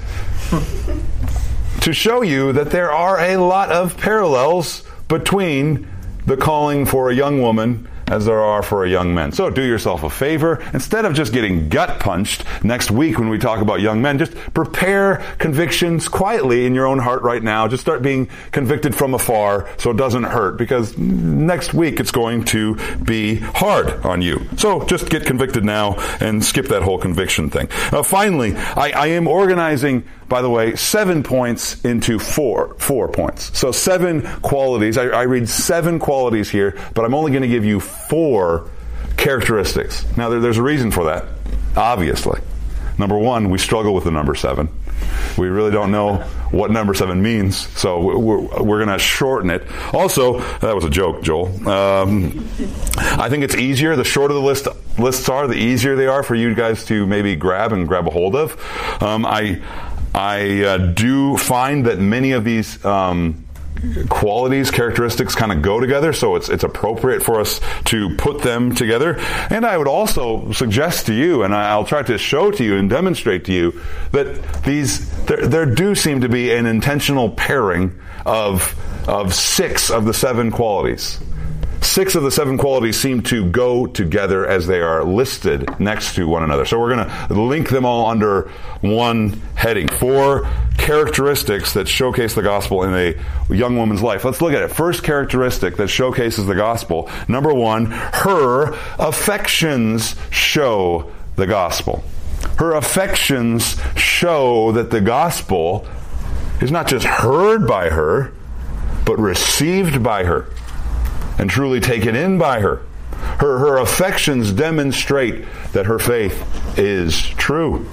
to 1.82 1.94
show 1.94 2.22
you 2.22 2.54
that 2.54 2.72
there 2.72 2.92
are 2.92 3.20
a 3.20 3.38
lot 3.38 3.72
of 3.72 3.98
parallels 3.98 4.84
between 5.08 5.88
the 6.26 6.36
calling 6.36 6.86
for 6.86 7.10
a 7.10 7.16
young 7.16 7.42
woman 7.42 7.88
as 8.08 8.26
there 8.26 8.40
are 8.40 8.64
for 8.64 8.86
a 8.86 8.90
young 8.90 9.14
man. 9.14 9.32
So 9.32 9.50
do 9.50 9.64
yourself 9.64 10.04
a 10.04 10.10
favor. 10.10 10.64
Instead 10.74 11.06
of 11.06 11.14
just 11.14 11.34
getting 11.34 11.70
gut 11.70 12.00
punched 12.00 12.44
next 12.64 12.92
week 12.92 13.20
when 13.20 13.30
we 13.30 13.38
talk 13.38 13.62
about 13.62 13.82
young 13.82 14.02
men, 14.02 14.18
just 14.18 14.34
prepare 14.54 15.18
convictions 15.38 16.08
quietly 16.08 16.66
in 16.66 16.74
your 16.74 16.86
own 16.86 17.00
heart 17.00 17.22
right 17.24 17.44
now. 17.44 17.68
Just 17.68 17.82
start 17.82 18.02
being 18.02 18.30
convicted 18.52 18.96
from 18.96 19.14
afar 19.14 19.70
so 19.78 19.92
it 19.92 19.98
doesn't 19.98 20.24
hurt 20.24 20.58
because 20.58 20.98
next 20.98 21.74
week 21.74 22.00
it's 22.00 22.12
going 22.12 22.44
to 22.46 22.76
be 22.98 23.36
hard 23.36 23.90
on 24.06 24.22
you. 24.22 24.48
So 24.58 24.86
just 24.86 25.10
get 25.10 25.26
convicted 25.26 25.64
now 25.64 25.96
and 26.20 26.44
skip 26.44 26.68
that 26.68 26.84
whole 26.84 26.98
conviction 26.98 27.50
thing. 27.50 27.70
Uh, 27.92 28.04
finally, 28.04 28.56
I, 28.56 28.92
I 28.92 29.08
am 29.08 29.28
organizing 29.28 30.04
by 30.30 30.42
the 30.42 30.50
way, 30.50 30.76
seven 30.76 31.24
points 31.24 31.84
into 31.86 32.20
four, 32.20 32.76
four 32.76 33.08
points. 33.08 33.58
So 33.58 33.72
seven 33.72 34.22
qualities. 34.42 34.98
I, 34.98 35.06
I 35.06 35.24
read 35.24 35.48
seven 35.48 36.00
qualities 36.00 36.50
here, 36.50 36.78
but 36.94 37.06
I'm 37.06 37.14
only 37.14 37.32
going 37.32 37.44
to 37.44 37.48
give 37.48 37.64
you 37.66 37.80
four 37.80 38.70
characteristics. 39.16 40.06
Now, 40.18 40.30
there, 40.30 40.40
there's 40.40 40.58
a 40.58 40.64
reason 40.64 40.92
for 40.92 41.06
that, 41.06 41.26
obviously. 41.76 42.42
Number 42.98 43.18
one, 43.18 43.50
we 43.50 43.58
struggle 43.58 43.94
with 43.94 44.04
the 44.04 44.12
number 44.12 44.36
seven. 44.36 44.70
We 45.38 45.48
really 45.48 45.72
don't 45.72 45.92
know 45.92 46.18
what 46.50 46.72
number 46.72 46.94
seven 46.96 47.22
means, 47.22 47.56
so 47.78 48.02
we're, 48.02 48.40
we're 48.64 48.84
going 48.84 48.90
to 48.90 48.98
shorten 48.98 49.52
it. 49.52 49.68
Also, 49.94 50.40
that 50.60 50.74
was 50.74 50.84
a 50.84 50.90
joke, 50.90 51.22
Joel. 51.22 51.48
Um, 51.70 52.48
I 52.98 53.30
think 53.30 53.44
it's 53.44 53.56
easier. 53.56 53.96
The 53.96 54.04
shorter 54.04 54.34
the 54.34 54.42
list 54.42 54.68
lists 54.98 55.30
are, 55.30 55.48
the 55.48 55.56
easier 55.56 55.96
they 55.96 56.08
are 56.08 56.24
for 56.24 56.34
you 56.34 56.56
guys 56.56 56.86
to 56.86 57.06
maybe 57.06 57.36
grab 57.36 57.72
and 57.72 57.88
grab 57.88 58.08
a 58.08 58.10
hold 58.10 58.36
of. 58.36 58.60
Um, 59.04 59.26
I 59.28 59.62
I 60.18 60.64
uh, 60.64 60.78
do 60.78 61.38
find 61.38 61.86
that 61.86 62.00
many 62.00 62.32
of 62.32 62.44
these 62.44 62.84
um, 62.84 63.46
qualities, 64.10 64.72
characteristics 64.72 65.36
kind 65.36 65.52
of 65.52 65.62
go 65.62 65.80
together, 65.80 66.12
so 66.12 66.36
it's 66.36 66.50
it's 66.50 66.64
appropriate 66.64 67.22
for 67.22 67.40
us 67.40 67.62
to 67.86 68.16
put 68.16 68.42
them 68.42 68.74
together. 68.74 69.20
And 69.52 69.64
I 69.64 69.78
would 69.78 69.88
also 69.88 70.52
suggest 70.54 71.06
to 71.06 71.14
you, 71.14 71.44
and 71.44 71.54
I'll 71.54 71.86
try 71.86 72.02
to 72.02 72.18
show 72.18 72.50
to 72.50 72.64
you 72.64 72.78
and 72.78 72.90
demonstrate 72.90 73.46
to 73.46 73.54
you 73.54 73.80
that 74.12 74.64
these 74.64 75.08
there, 75.26 75.46
there 75.46 75.66
do 75.68 75.94
seem 75.94 76.22
to 76.22 76.30
be 76.30 76.52
an 76.52 76.66
intentional 76.66 77.30
pairing 77.30 77.94
of 78.26 78.76
of 79.08 79.36
six 79.36 79.92
of 79.92 80.06
the 80.06 80.16
seven 80.16 80.50
qualities. 80.50 81.20
Six 81.82 82.16
of 82.16 82.24
the 82.24 82.32
seven 82.32 82.58
qualities 82.58 83.00
seem 83.00 83.22
to 83.24 83.50
go 83.50 83.86
together 83.86 84.48
as 84.48 84.66
they 84.66 84.82
are 84.82 85.04
listed 85.04 85.80
next 85.80 86.16
to 86.16 86.28
one 86.28 86.44
another. 86.44 86.66
So 86.66 86.80
we're 86.80 86.96
going 86.96 87.08
to 87.08 87.34
link 87.42 87.70
them 87.70 87.86
all 87.86 88.08
under 88.08 88.50
one 88.82 89.42
heading. 89.58 89.88
Four 89.88 90.48
characteristics 90.78 91.74
that 91.74 91.88
showcase 91.88 92.36
the 92.36 92.44
gospel 92.44 92.84
in 92.84 92.94
a 92.94 93.54
young 93.54 93.76
woman's 93.76 94.04
life. 94.04 94.24
Let's 94.24 94.40
look 94.40 94.54
at 94.54 94.62
it. 94.62 94.70
First 94.70 95.04
characteristic 95.04 95.78
that 95.78 95.88
showcases 95.88 96.46
the 96.46 96.56
gospel. 96.56 97.10
Number 97.28 97.54
one, 97.54 97.88
her 97.88 98.74
affections 99.00 100.16
show 100.30 101.12
the 101.36 101.48
gospel. 101.48 102.04
Her 102.60 102.76
affections 102.76 103.78
show 103.96 104.72
that 104.74 104.92
the 104.92 105.02
gospel 105.02 105.88
is 106.62 106.72
not 106.72 106.88
just 106.88 107.06
heard 107.06 107.68
by 107.68 107.90
her, 107.90 108.32
but 109.06 109.18
received 109.18 110.04
by 110.04 110.24
her 110.24 110.48
and 111.40 111.50
truly 111.50 111.80
taken 111.80 112.16
in 112.16 112.38
by 112.38 112.60
her. 112.60 112.82
Her, 113.40 113.58
her 113.60 113.78
affections 113.78 114.52
demonstrate 114.52 115.46
that 115.74 115.88
her 115.88 116.00
faith 116.00 116.78
is 116.78 117.20
true 117.22 117.88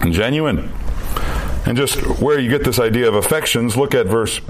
and 0.00 0.12
genuine. 0.12 0.72
And 1.66 1.76
just 1.76 2.00
where 2.20 2.38
you 2.38 2.48
get 2.48 2.64
this 2.64 2.78
idea 2.78 3.08
of 3.08 3.14
affections, 3.14 3.76
look 3.76 3.94
at 3.94 4.06
verse 4.06 4.40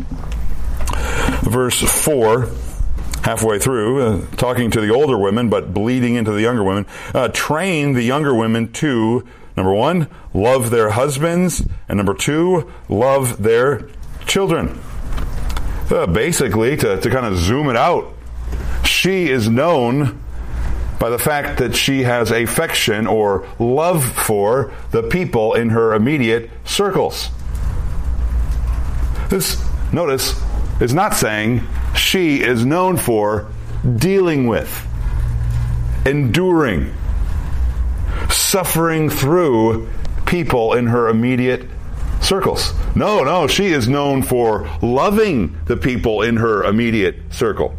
verse 1.43 1.81
4 1.81 2.49
halfway 3.27 3.59
through, 3.59 4.01
uh, 4.01 4.27
talking 4.37 4.71
to 4.71 4.81
the 4.81 4.91
older 4.91 5.19
women, 5.19 5.49
but 5.49 5.75
bleeding 5.75 6.15
into 6.15 6.31
the 6.31 6.41
younger 6.41 6.63
women. 6.63 6.87
Uh, 7.13 7.27
train 7.29 7.93
the 7.93 8.03
younger 8.03 8.33
women 8.33 8.71
to, 8.73 9.27
number 9.57 9.73
one, 9.75 10.09
love 10.33 10.71
their 10.71 10.91
husbands, 10.91 11.67
and 11.89 11.97
number 11.97 12.15
two, 12.15 12.71
love 12.89 13.43
their 13.43 13.89
children. 14.27 14.81
Uh, 15.91 16.07
basically, 16.07 16.77
to, 16.77 17.01
to 17.01 17.11
kind 17.11 17.27
of 17.27 17.37
zoom 17.37 17.69
it 17.69 17.77
out, 17.77 18.15
she 18.85 19.29
is 19.29 19.49
known 19.49 20.21
by 20.99 21.11
the 21.11 21.19
fact 21.19 21.59
that 21.59 21.77
she 21.77 22.03
has 22.03 22.31
affection 22.31 23.07
or 23.07 23.47
love 23.59 24.05
for 24.05 24.73
the 24.91 25.03
people 25.03 25.55
in 25.55 25.71
her 25.71 25.95
immediate 25.95 26.51
circles. 26.65 27.29
This, 29.29 29.63
notice, 29.93 30.41
is 30.81 30.95
not 30.95 31.15
saying 31.15 31.63
she 31.97 32.43
is 32.43 32.65
known 32.65 32.97
for 32.97 33.51
dealing 33.97 34.47
with, 34.47 34.87
enduring, 36.07 36.95
suffering 38.31 39.11
through 39.11 39.89
people 40.27 40.75
in 40.75 40.87
her 40.87 41.09
immediate 41.09 41.69
circles. 42.21 42.73
No, 42.95 43.23
no, 43.25 43.47
she 43.47 43.67
is 43.67 43.89
known 43.89 44.23
for 44.23 44.69
loving 44.83 45.59
the 45.67 45.77
people 45.77 46.23
in 46.23 46.37
her 46.37 46.65
immediate 46.65 47.17
circle. 47.31 47.75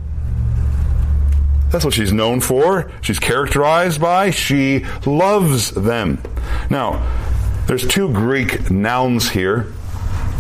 That's 1.69 1.83
what 1.83 1.93
she's 1.93 2.13
known 2.13 2.39
for. 2.39 2.91
She's 3.01 3.19
characterized 3.19 3.99
by. 3.99 4.31
She 4.31 4.85
loves 5.05 5.71
them. 5.71 6.21
Now, 6.69 7.05
there's 7.67 7.85
two 7.85 8.11
Greek 8.13 8.71
nouns 8.71 9.29
here. 9.29 9.73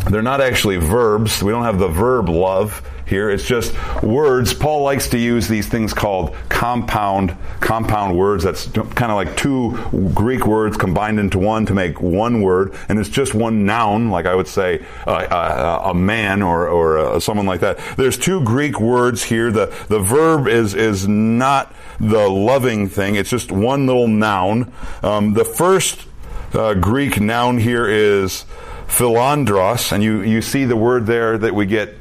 They're 0.09 0.21
not 0.21 0.39
actually 0.39 0.77
verbs. 0.77 1.43
We 1.43 1.51
don't 1.51 1.63
have 1.63 1.79
the 1.79 1.89
verb 1.89 2.29
love 2.29 2.81
here. 3.07 3.29
It's 3.29 3.45
just 3.45 3.73
words. 4.03 4.53
Paul 4.53 4.83
likes 4.83 5.09
to 5.09 5.17
use 5.17 5.47
these 5.47 5.67
things 5.67 5.93
called 5.93 6.35
compound 6.49 7.35
compound 7.59 8.17
words. 8.17 8.43
That's 8.43 8.67
kind 8.67 9.11
of 9.11 9.15
like 9.15 9.35
two 9.37 9.77
Greek 10.13 10.45
words 10.45 10.77
combined 10.77 11.19
into 11.19 11.39
one 11.39 11.65
to 11.67 11.73
make 11.73 12.01
one 12.01 12.41
word, 12.41 12.75
and 12.89 12.99
it's 12.99 13.09
just 13.09 13.33
one 13.33 13.65
noun. 13.65 14.09
Like 14.09 14.25
I 14.25 14.35
would 14.35 14.47
say, 14.47 14.85
uh, 15.05 15.11
uh, 15.11 15.81
a 15.85 15.93
man 15.93 16.41
or 16.41 16.67
or 16.67 16.97
uh, 16.97 17.19
someone 17.19 17.45
like 17.45 17.61
that. 17.61 17.79
There's 17.97 18.17
two 18.17 18.43
Greek 18.43 18.79
words 18.79 19.23
here. 19.23 19.51
The 19.51 19.73
the 19.87 19.99
verb 19.99 20.47
is 20.47 20.73
is 20.73 21.07
not 21.07 21.73
the 21.99 22.27
loving 22.29 22.89
thing. 22.89 23.15
It's 23.15 23.29
just 23.29 23.51
one 23.51 23.87
little 23.87 24.07
noun. 24.07 24.71
Um, 25.01 25.33
the 25.33 25.45
first 25.45 26.05
uh, 26.53 26.73
Greek 26.75 27.19
noun 27.19 27.57
here 27.57 27.87
is 27.87 28.45
philandros, 28.87 29.91
and 29.91 30.03
you, 30.03 30.21
you 30.21 30.41
see 30.41 30.65
the 30.65 30.75
word 30.75 31.05
there 31.05 31.37
that 31.37 31.53
we 31.53 31.65
get 31.65 31.97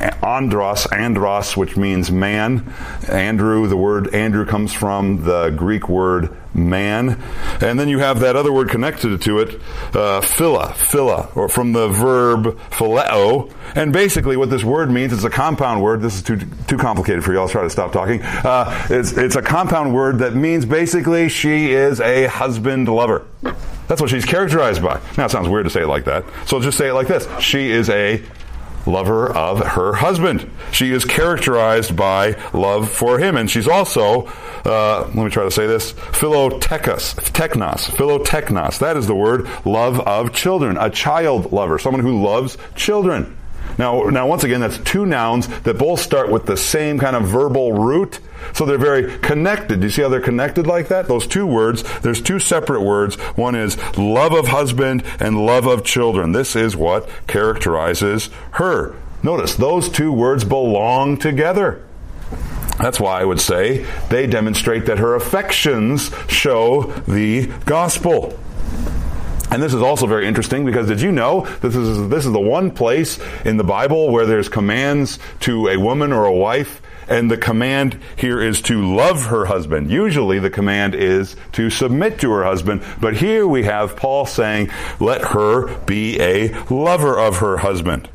andros, 0.00 0.86
andros, 0.86 1.56
which 1.56 1.76
means 1.76 2.10
man. 2.10 2.72
Andrew, 3.08 3.66
the 3.68 3.76
word 3.76 4.14
Andrew 4.14 4.44
comes 4.44 4.72
from 4.72 5.24
the 5.24 5.50
Greek 5.50 5.88
word 5.88 6.36
man. 6.56 7.22
And 7.60 7.78
then 7.78 7.88
you 7.88 7.98
have 7.98 8.20
that 8.20 8.34
other 8.34 8.52
word 8.52 8.70
connected 8.70 9.20
to 9.20 9.38
it, 9.40 9.60
uh, 9.94 10.20
phila, 10.20 10.72
phila, 10.74 11.28
or 11.34 11.48
from 11.48 11.72
the 11.72 11.88
verb 11.88 12.58
phileo. 12.70 13.52
And 13.74 13.92
basically 13.92 14.36
what 14.36 14.50
this 14.50 14.64
word 14.64 14.90
means, 14.90 15.12
it's 15.12 15.24
a 15.24 15.30
compound 15.30 15.82
word. 15.82 16.00
This 16.00 16.16
is 16.16 16.22
too, 16.22 16.38
too 16.66 16.78
complicated 16.78 17.24
for 17.24 17.32
you. 17.32 17.40
I'll 17.40 17.48
try 17.48 17.62
to 17.62 17.70
stop 17.70 17.92
talking. 17.92 18.22
Uh, 18.22 18.86
it's, 18.90 19.12
it's 19.12 19.36
a 19.36 19.42
compound 19.42 19.94
word 19.94 20.18
that 20.18 20.34
means 20.34 20.64
basically 20.64 21.28
she 21.28 21.72
is 21.72 22.00
a 22.00 22.26
husband 22.26 22.88
lover. 22.88 23.26
That's 23.88 24.00
what 24.00 24.10
she's 24.10 24.24
characterized 24.24 24.82
by. 24.82 25.00
Now 25.16 25.26
it 25.26 25.30
sounds 25.30 25.48
weird 25.48 25.64
to 25.64 25.70
say 25.70 25.82
it 25.82 25.86
like 25.86 26.04
that. 26.06 26.24
So 26.46 26.56
I'll 26.56 26.62
just 26.62 26.76
say 26.76 26.88
it 26.88 26.94
like 26.94 27.06
this. 27.06 27.28
She 27.40 27.70
is 27.70 27.88
a 27.88 28.22
lover 28.86 29.30
of 29.32 29.58
her 29.58 29.94
husband. 29.94 30.50
She 30.72 30.92
is 30.92 31.04
characterized 31.04 31.96
by 31.96 32.36
love 32.52 32.90
for 32.90 33.18
him, 33.18 33.36
and 33.36 33.50
she's 33.50 33.68
also, 33.68 34.26
uh, 34.64 35.10
let 35.14 35.16
me 35.16 35.30
try 35.30 35.44
to 35.44 35.50
say 35.50 35.66
this, 35.66 35.92
philotekos, 35.92 37.14
technos, 37.32 37.88
philoteknos. 37.90 38.78
That 38.78 38.96
is 38.96 39.06
the 39.06 39.14
word 39.14 39.48
love 39.64 40.00
of 40.00 40.32
children, 40.32 40.76
a 40.78 40.90
child 40.90 41.52
lover, 41.52 41.78
someone 41.78 42.02
who 42.02 42.22
loves 42.22 42.56
children. 42.74 43.36
Now, 43.78 44.04
now 44.04 44.26
once 44.26 44.44
again, 44.44 44.60
that's 44.60 44.78
two 44.78 45.06
nouns 45.06 45.48
that 45.62 45.78
both 45.78 46.00
start 46.00 46.30
with 46.30 46.46
the 46.46 46.56
same 46.56 46.98
kind 46.98 47.16
of 47.16 47.24
verbal 47.24 47.72
root. 47.72 48.20
So 48.52 48.64
they're 48.64 48.78
very 48.78 49.18
connected. 49.18 49.80
Do 49.80 49.86
you 49.86 49.90
see 49.90 50.02
how 50.02 50.08
they're 50.08 50.20
connected 50.20 50.66
like 50.66 50.88
that? 50.88 51.08
Those 51.08 51.26
two 51.26 51.46
words, 51.46 51.82
there's 52.00 52.20
two 52.20 52.38
separate 52.38 52.82
words. 52.82 53.16
One 53.36 53.54
is 53.54 53.76
love 53.96 54.32
of 54.32 54.48
husband 54.48 55.04
and 55.20 55.44
love 55.44 55.66
of 55.66 55.84
children. 55.84 56.32
This 56.32 56.56
is 56.56 56.76
what 56.76 57.08
characterizes 57.26 58.30
her. 58.52 58.94
Notice 59.22 59.56
those 59.56 59.88
two 59.88 60.12
words 60.12 60.44
belong 60.44 61.16
together. 61.16 61.82
That's 62.78 63.00
why 63.00 63.20
I 63.20 63.24
would 63.24 63.40
say 63.40 63.86
they 64.10 64.26
demonstrate 64.26 64.86
that 64.86 64.98
her 64.98 65.14
affections 65.14 66.10
show 66.28 66.92
the 67.08 67.46
gospel. 67.64 68.38
And 69.50 69.62
this 69.62 69.72
is 69.72 69.80
also 69.80 70.06
very 70.06 70.26
interesting 70.26 70.66
because 70.66 70.88
did 70.88 71.00
you 71.00 71.12
know 71.12 71.46
this 71.60 71.74
is 71.74 72.08
this 72.08 72.26
is 72.26 72.32
the 72.32 72.40
one 72.40 72.70
place 72.70 73.18
in 73.44 73.56
the 73.56 73.64
Bible 73.64 74.10
where 74.10 74.26
there's 74.26 74.48
commands 74.48 75.18
to 75.40 75.68
a 75.68 75.78
woman 75.78 76.12
or 76.12 76.26
a 76.26 76.32
wife 76.32 76.82
and 77.08 77.30
the 77.30 77.36
command 77.36 77.98
here 78.16 78.40
is 78.40 78.60
to 78.62 78.94
love 78.94 79.26
her 79.26 79.46
husband. 79.46 79.90
Usually 79.90 80.38
the 80.38 80.50
command 80.50 80.94
is 80.94 81.36
to 81.52 81.70
submit 81.70 82.20
to 82.20 82.30
her 82.32 82.44
husband, 82.44 82.82
but 83.00 83.16
here 83.16 83.46
we 83.46 83.64
have 83.64 83.96
Paul 83.96 84.26
saying, 84.26 84.70
let 85.00 85.22
her 85.22 85.76
be 85.84 86.20
a 86.20 86.48
lover 86.68 87.18
of 87.18 87.38
her 87.38 87.58
husband. 87.58 88.08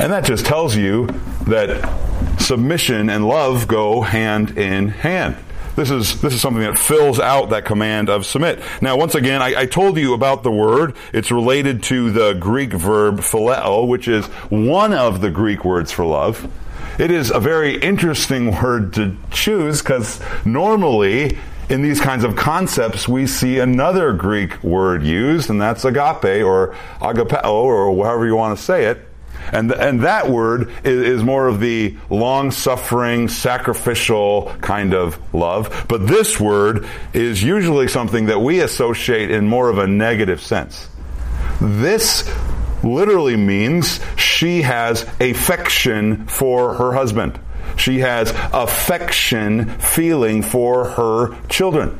And 0.00 0.12
that 0.12 0.24
just 0.24 0.46
tells 0.46 0.76
you 0.76 1.08
that 1.46 2.40
submission 2.40 3.10
and 3.10 3.26
love 3.26 3.66
go 3.66 4.00
hand 4.00 4.56
in 4.56 4.88
hand. 4.88 5.36
This 5.74 5.90
is, 5.92 6.20
this 6.20 6.34
is 6.34 6.40
something 6.40 6.62
that 6.62 6.76
fills 6.76 7.20
out 7.20 7.50
that 7.50 7.64
command 7.64 8.10
of 8.10 8.26
submit. 8.26 8.60
Now, 8.82 8.96
once 8.96 9.14
again, 9.14 9.40
I, 9.40 9.60
I 9.60 9.66
told 9.66 9.96
you 9.96 10.12
about 10.12 10.42
the 10.42 10.50
word. 10.50 10.96
It's 11.12 11.30
related 11.30 11.84
to 11.84 12.10
the 12.10 12.32
Greek 12.32 12.72
verb 12.72 13.18
phileo, 13.20 13.86
which 13.86 14.08
is 14.08 14.26
one 14.50 14.92
of 14.92 15.20
the 15.20 15.30
Greek 15.30 15.64
words 15.64 15.92
for 15.92 16.04
love. 16.04 16.50
It 16.98 17.12
is 17.12 17.30
a 17.30 17.38
very 17.38 17.76
interesting 17.76 18.50
word 18.60 18.94
to 18.94 19.16
choose 19.30 19.80
because 19.80 20.20
normally 20.44 21.38
in 21.68 21.82
these 21.82 22.00
kinds 22.00 22.24
of 22.24 22.34
concepts 22.34 23.06
we 23.06 23.28
see 23.28 23.60
another 23.60 24.12
Greek 24.12 24.62
word 24.64 25.04
used, 25.04 25.48
and 25.48 25.60
that's 25.60 25.84
agape 25.84 26.44
or 26.44 26.74
agapeo 27.00 27.44
or 27.44 28.04
however 28.04 28.26
you 28.26 28.34
want 28.34 28.58
to 28.58 28.64
say 28.64 28.86
it. 28.86 28.98
And, 29.52 29.70
and 29.70 30.02
that 30.02 30.28
word 30.28 30.70
is, 30.84 31.20
is 31.20 31.22
more 31.22 31.46
of 31.46 31.60
the 31.60 31.96
long 32.10 32.50
suffering, 32.50 33.28
sacrificial 33.28 34.52
kind 34.60 34.92
of 34.92 35.18
love. 35.32 35.86
But 35.88 36.06
this 36.08 36.40
word 36.40 36.86
is 37.14 37.42
usually 37.42 37.86
something 37.86 38.26
that 38.26 38.40
we 38.40 38.60
associate 38.60 39.30
in 39.30 39.46
more 39.46 39.68
of 39.68 39.78
a 39.78 39.86
negative 39.86 40.40
sense. 40.40 40.88
This 41.60 42.28
literally 42.88 43.36
means 43.36 44.00
she 44.16 44.62
has 44.62 45.02
affection 45.20 46.26
for 46.26 46.74
her 46.74 46.92
husband. 46.92 47.38
She 47.76 48.00
has 48.00 48.32
affection 48.52 49.66
feeling 49.78 50.42
for 50.42 50.84
her 50.90 51.36
children. 51.48 51.98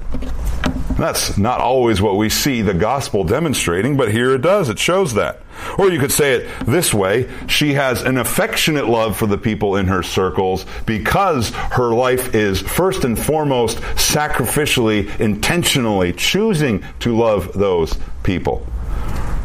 That's 0.98 1.38
not 1.38 1.60
always 1.60 2.02
what 2.02 2.16
we 2.16 2.28
see 2.28 2.62
the 2.62 2.74
gospel 2.74 3.22
demonstrating, 3.22 3.96
but 3.96 4.10
here 4.10 4.34
it 4.34 4.42
does. 4.42 4.68
It 4.68 4.80
shows 4.80 5.14
that. 5.14 5.40
Or 5.78 5.90
you 5.90 6.00
could 6.00 6.10
say 6.10 6.34
it 6.34 6.66
this 6.66 6.92
way 6.92 7.30
she 7.46 7.74
has 7.74 8.02
an 8.02 8.18
affectionate 8.18 8.88
love 8.88 9.16
for 9.16 9.26
the 9.26 9.38
people 9.38 9.76
in 9.76 9.86
her 9.86 10.02
circles 10.02 10.66
because 10.86 11.50
her 11.50 11.92
life 11.92 12.34
is 12.34 12.60
first 12.60 13.04
and 13.04 13.16
foremost 13.16 13.78
sacrificially, 13.78 15.20
intentionally 15.20 16.12
choosing 16.12 16.84
to 17.00 17.16
love 17.16 17.52
those 17.52 17.96
people. 18.24 18.66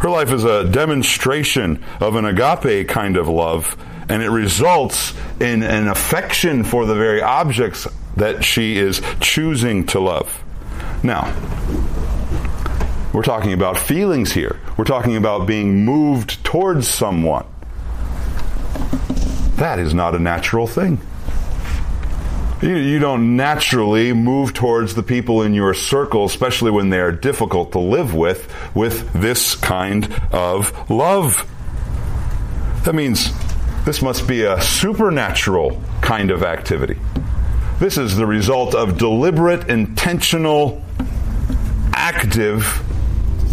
Her 0.03 0.09
life 0.09 0.33
is 0.33 0.43
a 0.43 0.65
demonstration 0.65 1.81
of 2.01 2.17
an 2.17 2.25
agape 2.25 2.89
kind 2.89 3.15
of 3.15 3.29
love, 3.29 3.77
and 4.09 4.21
it 4.21 4.27
results 4.27 5.13
in 5.39 5.63
an 5.63 5.87
affection 5.87 6.65
for 6.65 6.85
the 6.85 6.93
very 6.93 7.21
objects 7.21 7.87
that 8.17 8.43
she 8.43 8.77
is 8.77 9.01
choosing 9.21 9.85
to 9.85 10.01
love. 10.01 10.43
Now, 11.03 11.33
we're 13.13 13.23
talking 13.23 13.53
about 13.53 13.77
feelings 13.77 14.33
here. 14.33 14.59
We're 14.75 14.83
talking 14.83 15.15
about 15.15 15.47
being 15.47 15.85
moved 15.85 16.43
towards 16.43 16.85
someone. 16.85 17.45
That 19.55 19.79
is 19.79 19.93
not 19.93 20.15
a 20.15 20.19
natural 20.19 20.67
thing. 20.67 20.99
You, 22.61 22.75
you 22.75 22.99
don't 22.99 23.35
naturally 23.35 24.13
move 24.13 24.53
towards 24.53 24.95
the 24.95 25.03
people 25.03 25.41
in 25.41 25.53
your 25.53 25.73
circle, 25.73 26.25
especially 26.25 26.71
when 26.71 26.89
they 26.89 26.99
are 26.99 27.11
difficult 27.11 27.73
to 27.73 27.79
live 27.79 28.13
with, 28.13 28.53
with 28.73 29.11
this 29.13 29.55
kind 29.55 30.13
of 30.31 30.89
love. 30.89 31.49
That 32.85 32.95
means 32.95 33.31
this 33.85 34.01
must 34.01 34.27
be 34.27 34.43
a 34.43 34.61
supernatural 34.61 35.81
kind 36.01 36.31
of 36.31 36.43
activity. 36.43 36.97
This 37.79 37.97
is 37.97 38.15
the 38.15 38.25
result 38.25 38.75
of 38.75 38.97
deliberate, 38.97 39.69
intentional, 39.69 40.81
active 41.93 42.81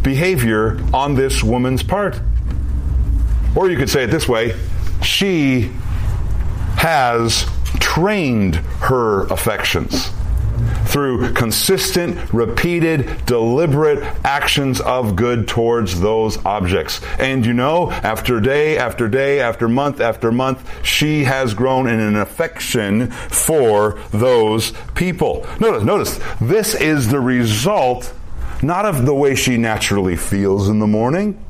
behavior 0.02 0.80
on 0.94 1.14
this 1.14 1.42
woman's 1.42 1.82
part. 1.82 2.20
Or 3.56 3.68
you 3.68 3.76
could 3.76 3.90
say 3.90 4.04
it 4.04 4.10
this 4.10 4.28
way 4.28 4.54
she 5.02 5.72
has 6.76 7.46
trained 7.94 8.54
her 8.54 9.26
affections 9.32 10.12
through 10.84 11.32
consistent, 11.32 12.32
repeated, 12.32 13.26
deliberate 13.26 13.98
actions 14.24 14.80
of 14.80 15.16
good 15.16 15.48
towards 15.48 16.00
those 16.00 16.36
objects. 16.44 17.00
And 17.18 17.44
you 17.44 17.52
know, 17.52 17.90
after 17.90 18.40
day 18.40 18.78
after 18.78 19.08
day, 19.08 19.40
after 19.40 19.68
month 19.68 20.00
after 20.00 20.30
month, 20.30 20.86
she 20.86 21.24
has 21.24 21.52
grown 21.52 21.88
in 21.88 21.98
an 21.98 22.14
affection 22.14 23.10
for 23.10 23.98
those 24.12 24.72
people. 24.94 25.44
Notice, 25.58 25.82
notice, 25.82 26.20
this 26.40 26.76
is 26.76 27.08
the 27.08 27.20
result 27.20 28.12
not 28.62 28.84
of 28.84 29.04
the 29.04 29.14
way 29.14 29.34
she 29.34 29.56
naturally 29.56 30.14
feels 30.14 30.68
in 30.68 30.78
the 30.78 30.86
morning, 30.86 31.44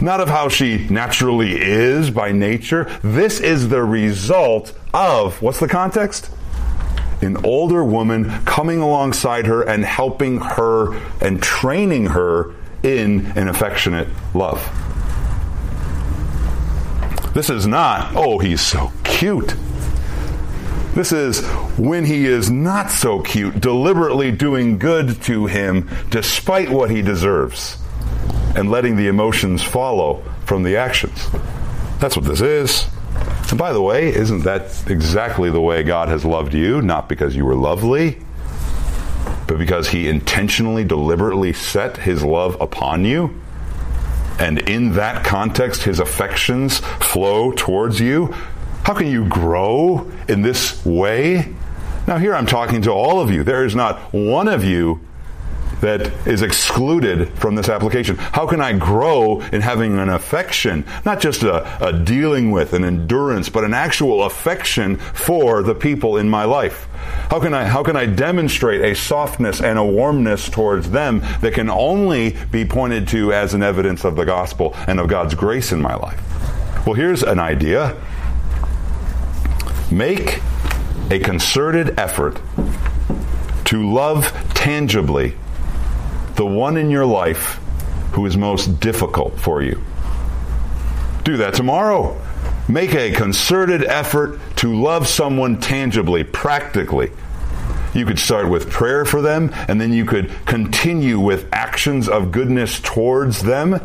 not 0.00 0.20
of 0.20 0.28
how 0.28 0.48
she 0.48 0.86
naturally 0.88 1.60
is 1.60 2.10
by 2.10 2.32
nature. 2.32 2.84
This 3.02 3.40
is 3.40 3.68
the 3.68 3.82
result 3.82 4.72
of, 4.94 5.40
what's 5.42 5.60
the 5.60 5.68
context? 5.68 6.30
An 7.20 7.44
older 7.44 7.82
woman 7.82 8.30
coming 8.44 8.80
alongside 8.80 9.46
her 9.46 9.62
and 9.62 9.84
helping 9.84 10.38
her 10.38 10.94
and 11.20 11.42
training 11.42 12.06
her 12.06 12.54
in 12.82 13.26
an 13.36 13.48
affectionate 13.48 14.08
love. 14.34 14.62
This 17.34 17.50
is 17.50 17.66
not, 17.66 18.14
oh, 18.14 18.38
he's 18.38 18.60
so 18.60 18.92
cute. 19.04 19.54
This 20.94 21.12
is 21.12 21.44
when 21.76 22.04
he 22.04 22.24
is 22.26 22.50
not 22.50 22.90
so 22.90 23.20
cute, 23.20 23.60
deliberately 23.60 24.32
doing 24.32 24.78
good 24.78 25.20
to 25.22 25.46
him 25.46 25.88
despite 26.10 26.70
what 26.70 26.90
he 26.90 27.02
deserves 27.02 27.78
and 28.56 28.70
letting 28.70 28.96
the 28.96 29.08
emotions 29.08 29.62
follow 29.62 30.22
from 30.44 30.62
the 30.62 30.76
actions. 30.76 31.28
That's 31.98 32.16
what 32.16 32.24
this 32.24 32.40
is. 32.40 32.86
And 33.50 33.58
by 33.58 33.72
the 33.72 33.82
way, 33.82 34.14
isn't 34.14 34.44
that 34.44 34.88
exactly 34.88 35.50
the 35.50 35.60
way 35.60 35.82
God 35.82 36.08
has 36.08 36.24
loved 36.24 36.54
you? 36.54 36.82
Not 36.82 37.08
because 37.08 37.34
you 37.34 37.44
were 37.44 37.54
lovely, 37.54 38.18
but 39.46 39.58
because 39.58 39.88
He 39.88 40.08
intentionally, 40.08 40.84
deliberately 40.84 41.52
set 41.52 41.96
His 41.96 42.22
love 42.22 42.60
upon 42.60 43.04
you. 43.04 43.40
And 44.38 44.58
in 44.68 44.92
that 44.92 45.24
context, 45.24 45.82
His 45.82 45.98
affections 45.98 46.78
flow 46.78 47.52
towards 47.52 48.00
you. 48.00 48.34
How 48.84 48.94
can 48.94 49.08
you 49.08 49.28
grow 49.28 50.10
in 50.28 50.42
this 50.42 50.84
way? 50.84 51.54
Now, 52.06 52.18
here 52.18 52.34
I'm 52.34 52.46
talking 52.46 52.82
to 52.82 52.90
all 52.90 53.20
of 53.20 53.30
you. 53.30 53.44
There 53.44 53.64
is 53.64 53.74
not 53.74 53.98
one 54.12 54.48
of 54.48 54.64
you 54.64 55.00
that 55.80 56.26
is 56.26 56.42
excluded 56.42 57.28
from 57.38 57.54
this 57.54 57.68
application? 57.68 58.16
How 58.16 58.46
can 58.46 58.60
I 58.60 58.72
grow 58.72 59.40
in 59.40 59.60
having 59.60 59.98
an 59.98 60.08
affection, 60.08 60.84
not 61.04 61.20
just 61.20 61.42
a, 61.42 61.84
a, 61.84 61.92
dealing 61.92 62.50
with, 62.50 62.72
an 62.72 62.84
endurance, 62.84 63.48
but 63.48 63.64
an 63.64 63.74
actual 63.74 64.24
affection 64.24 64.96
for 64.96 65.62
the 65.62 65.74
people 65.74 66.16
in 66.16 66.28
my 66.28 66.44
life? 66.44 66.86
How 67.30 67.40
can 67.40 67.54
I, 67.54 67.64
how 67.64 67.82
can 67.82 67.96
I 67.96 68.06
demonstrate 68.06 68.80
a 68.80 68.94
softness 68.94 69.60
and 69.60 69.78
a 69.78 69.84
warmness 69.84 70.48
towards 70.48 70.90
them 70.90 71.20
that 71.40 71.54
can 71.54 71.70
only 71.70 72.36
be 72.50 72.64
pointed 72.64 73.08
to 73.08 73.32
as 73.32 73.54
an 73.54 73.62
evidence 73.62 74.04
of 74.04 74.16
the 74.16 74.24
gospel 74.24 74.74
and 74.86 74.98
of 74.98 75.08
God's 75.08 75.34
grace 75.34 75.72
in 75.72 75.80
my 75.80 75.94
life? 75.94 76.20
Well, 76.86 76.94
here's 76.94 77.22
an 77.22 77.38
idea. 77.38 78.00
Make 79.90 80.40
a 81.10 81.18
concerted 81.18 81.98
effort 81.98 82.40
to 83.66 83.90
love 83.90 84.32
tangibly 84.54 85.34
the 86.38 86.46
one 86.46 86.76
in 86.76 86.88
your 86.88 87.04
life 87.04 87.58
who 88.12 88.24
is 88.24 88.36
most 88.36 88.78
difficult 88.78 89.38
for 89.40 89.60
you. 89.60 89.82
Do 91.24 91.36
that 91.38 91.54
tomorrow. 91.54 92.16
Make 92.68 92.94
a 92.94 93.10
concerted 93.10 93.82
effort 93.82 94.38
to 94.56 94.80
love 94.80 95.08
someone 95.08 95.58
tangibly, 95.58 96.22
practically. 96.22 97.10
You 97.92 98.06
could 98.06 98.20
start 98.20 98.48
with 98.48 98.70
prayer 98.70 99.04
for 99.04 99.20
them, 99.20 99.50
and 99.66 99.80
then 99.80 99.92
you 99.92 100.04
could 100.04 100.30
continue 100.46 101.18
with 101.18 101.48
actions 101.52 102.08
of 102.08 102.30
goodness 102.30 102.78
towards 102.78 103.42
them. 103.42 103.80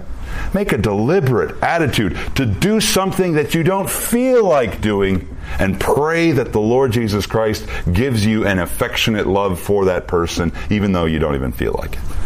Make 0.54 0.74
a 0.74 0.78
deliberate 0.78 1.62
attitude 1.64 2.16
to 2.36 2.46
do 2.46 2.80
something 2.80 3.34
that 3.34 3.56
you 3.56 3.64
don't 3.64 3.90
feel 3.90 4.46
like 4.46 4.80
doing 4.80 5.28
and 5.58 5.80
pray 5.80 6.34
that 6.34 6.54
the 6.54 6.62
Lord 6.62 6.92
Jesus 6.92 7.26
Christ 7.26 7.68
gives 7.92 8.24
you 8.24 8.46
an 8.46 8.60
affectionate 8.60 9.26
love 9.26 9.60
for 9.60 9.86
that 9.86 10.08
person, 10.08 10.52
even 10.70 10.92
though 10.92 11.06
you 11.06 11.18
don't 11.18 11.34
even 11.34 11.52
feel 11.52 11.74
like 11.74 11.94
it. 11.94 12.23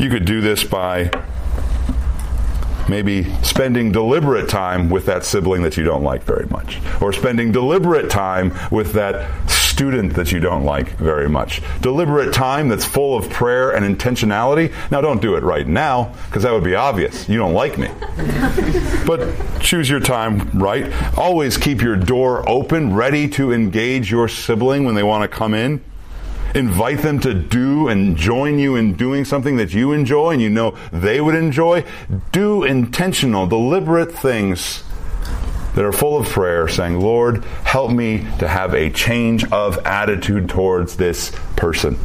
You 0.00 0.08
could 0.08 0.24
do 0.24 0.40
this 0.40 0.64
by 0.64 1.10
maybe 2.88 3.24
spending 3.42 3.92
deliberate 3.92 4.48
time 4.48 4.88
with 4.88 5.04
that 5.04 5.26
sibling 5.26 5.62
that 5.64 5.76
you 5.76 5.84
don't 5.84 6.02
like 6.02 6.22
very 6.24 6.46
much, 6.46 6.80
or 7.02 7.12
spending 7.12 7.52
deliberate 7.52 8.08
time 8.08 8.58
with 8.70 8.94
that 8.94 9.28
student 9.50 10.14
that 10.14 10.32
you 10.32 10.40
don't 10.40 10.64
like 10.64 10.88
very 10.96 11.28
much. 11.28 11.60
Deliberate 11.82 12.32
time 12.32 12.70
that's 12.70 12.86
full 12.86 13.14
of 13.14 13.28
prayer 13.28 13.72
and 13.74 13.84
intentionality. 13.84 14.72
Now, 14.90 15.02
don't 15.02 15.20
do 15.20 15.36
it 15.36 15.42
right 15.42 15.66
now, 15.66 16.14
because 16.28 16.44
that 16.44 16.52
would 16.54 16.64
be 16.64 16.74
obvious. 16.74 17.28
You 17.28 17.36
don't 17.36 17.52
like 17.52 17.76
me. 17.76 17.88
but 19.06 19.34
choose 19.60 19.90
your 19.90 20.00
time 20.00 20.48
right. 20.58 20.90
Always 21.18 21.58
keep 21.58 21.82
your 21.82 21.96
door 21.96 22.48
open, 22.48 22.94
ready 22.94 23.28
to 23.28 23.52
engage 23.52 24.10
your 24.10 24.28
sibling 24.28 24.84
when 24.84 24.94
they 24.94 25.02
want 25.02 25.22
to 25.22 25.28
come 25.28 25.52
in 25.52 25.84
invite 26.54 26.98
them 26.98 27.20
to 27.20 27.34
do 27.34 27.88
and 27.88 28.16
join 28.16 28.58
you 28.58 28.76
in 28.76 28.94
doing 28.94 29.24
something 29.24 29.56
that 29.56 29.72
you 29.72 29.92
enjoy 29.92 30.32
and 30.32 30.42
you 30.42 30.50
know 30.50 30.76
they 30.92 31.20
would 31.20 31.34
enjoy. 31.34 31.84
Do 32.32 32.64
intentional, 32.64 33.46
deliberate 33.46 34.12
things 34.12 34.82
that 35.74 35.84
are 35.84 35.92
full 35.92 36.18
of 36.18 36.28
prayer, 36.28 36.68
saying, 36.68 37.00
Lord, 37.00 37.44
help 37.64 37.90
me 37.90 38.26
to 38.38 38.48
have 38.48 38.74
a 38.74 38.90
change 38.90 39.44
of 39.52 39.78
attitude 39.86 40.48
towards 40.48 40.96
this 40.96 41.32
person. 41.56 41.96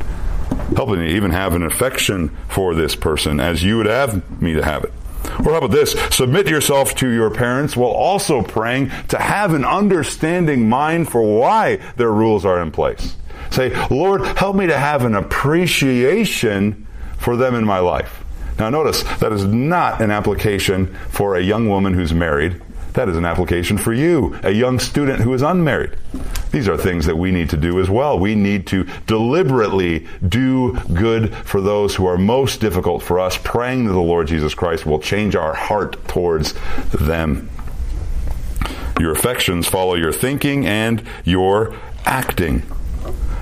Help 0.76 0.90
me 0.90 1.16
even 1.16 1.32
have 1.32 1.54
an 1.54 1.64
affection 1.64 2.36
for 2.48 2.76
this 2.76 2.96
person 2.96 3.40
as 3.40 3.64
you 3.64 3.78
would 3.78 3.86
have 3.86 4.42
me 4.42 4.54
to 4.54 4.64
have 4.64 4.84
it. 4.84 4.94
Or 5.40 5.52
how 5.52 5.58
about 5.58 5.72
this? 5.72 5.94
Submit 6.12 6.48
yourself 6.48 6.96
to 6.96 7.10
your 7.10 7.30
parents 7.30 7.76
while 7.76 7.92
also 7.92 8.42
praying 8.42 8.92
to 9.10 9.18
have 9.18 9.54
an 9.54 9.66
understanding 9.66 10.70
mind 10.70 11.10
for 11.10 11.22
why 11.22 11.78
their 11.98 12.12
rules 12.12 12.46
are 12.46 12.62
in 12.62 12.72
place. 12.72 13.16
Say, 13.52 13.74
Lord, 13.90 14.26
help 14.38 14.56
me 14.56 14.68
to 14.68 14.78
have 14.78 15.06
an 15.06 15.16
appreciation 15.16 16.88
for 17.18 17.36
them 17.36 17.56
in 17.56 17.66
my 17.66 17.80
life. 17.80 18.24
Now, 18.60 18.70
notice 18.70 19.04
that 19.20 19.34
is 19.34 19.44
not 19.46 20.02
an 20.02 20.12
application 20.12 20.94
for 21.10 21.36
a 21.36 21.42
young 21.42 21.68
woman 21.68 21.94
who's 21.94 22.14
married. 22.14 22.62
That 22.94 23.10
is 23.10 23.18
an 23.18 23.26
application 23.26 23.78
for 23.78 23.92
you, 23.92 24.40
a 24.42 24.52
young 24.52 24.80
student 24.80 25.20
who 25.20 25.34
is 25.34 25.42
unmarried. 25.42 25.98
These 26.52 26.70
are 26.70 26.78
things 26.78 27.06
that 27.08 27.18
we 27.18 27.32
need 27.32 27.50
to 27.50 27.58
do 27.58 27.82
as 27.82 27.90
well. 27.90 28.18
We 28.18 28.36
need 28.36 28.68
to 28.68 28.86
deliberately 29.06 30.08
do 30.26 30.80
good 30.94 31.36
for 31.36 31.60
those 31.60 31.96
who 31.96 32.06
are 32.06 32.18
most 32.18 32.62
difficult 32.62 33.04
for 33.04 33.20
us, 33.20 33.38
praying 33.38 33.88
that 33.88 33.92
the 33.92 34.00
Lord 34.00 34.28
Jesus 34.28 34.56
Christ 34.56 34.86
will 34.86 35.00
change 35.00 35.36
our 35.36 35.54
heart 35.54 36.08
towards 36.08 36.54
them. 36.94 37.50
Your 38.98 39.12
affections 39.12 39.68
follow 39.68 39.96
your 39.96 40.14
thinking 40.14 40.66
and 40.66 41.04
your 41.26 41.76
acting. 42.06 42.64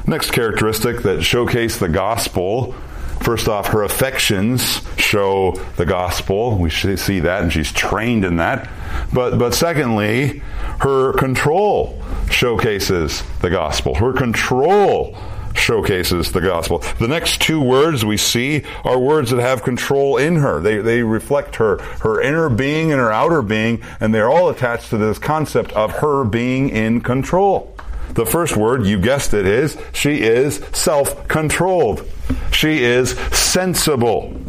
Next 0.06 0.32
characteristic 0.32 1.04
that 1.04 1.24
showcase 1.24 1.78
the 1.78 1.88
gospel. 1.88 2.74
First 3.22 3.48
off, 3.48 3.68
her 3.68 3.84
affections 3.84 4.82
show 4.98 5.54
the 5.78 5.86
gospel. 5.86 6.58
We 6.58 6.70
see 6.70 7.22
that, 7.22 7.42
and 7.42 7.54
she's 7.54 7.72
trained 7.72 8.26
in 8.26 8.38
that. 8.38 8.70
But, 9.14 9.38
but 9.40 9.54
secondly, 9.54 10.40
her 10.82 11.14
control 11.14 12.02
showcases 12.30 13.24
the 13.40 13.50
gospel. 13.50 13.96
Her 13.96 14.12
control 14.12 15.18
showcases 15.56 16.34
the 16.34 16.42
gospel. 16.42 16.80
The 17.00 17.08
next 17.08 17.42
two 17.42 17.62
words 17.62 18.04
we 18.04 18.18
see 18.18 18.64
are 18.84 19.00
words 19.00 19.32
that 19.32 19.40
have 19.40 19.64
control 19.64 20.18
in 20.18 20.36
her. 20.38 20.60
They, 20.60 20.80
they 20.80 21.04
reflect 21.04 21.56
her, 21.58 21.78
her 22.02 22.22
inner 22.22 22.50
being 22.50 22.92
and 22.92 23.00
her 23.00 23.12
outer 23.12 23.42
being, 23.42 23.82
and 24.02 24.14
they're 24.14 24.30
all 24.30 24.50
attached 24.50 24.90
to 24.90 24.98
this 24.98 25.20
concept 25.20 25.72
of 25.74 25.92
her 26.00 26.26
being 26.26 26.70
in 26.70 27.00
control. 27.02 27.73
The 28.14 28.26
first 28.26 28.56
word, 28.56 28.86
you 28.86 29.00
guessed 29.00 29.34
it, 29.34 29.46
is 29.46 29.78
she 29.92 30.22
is 30.22 30.58
self 30.72 31.28
controlled. 31.28 32.08
She 32.52 32.84
is 32.84 33.12
sensible. 33.32 34.40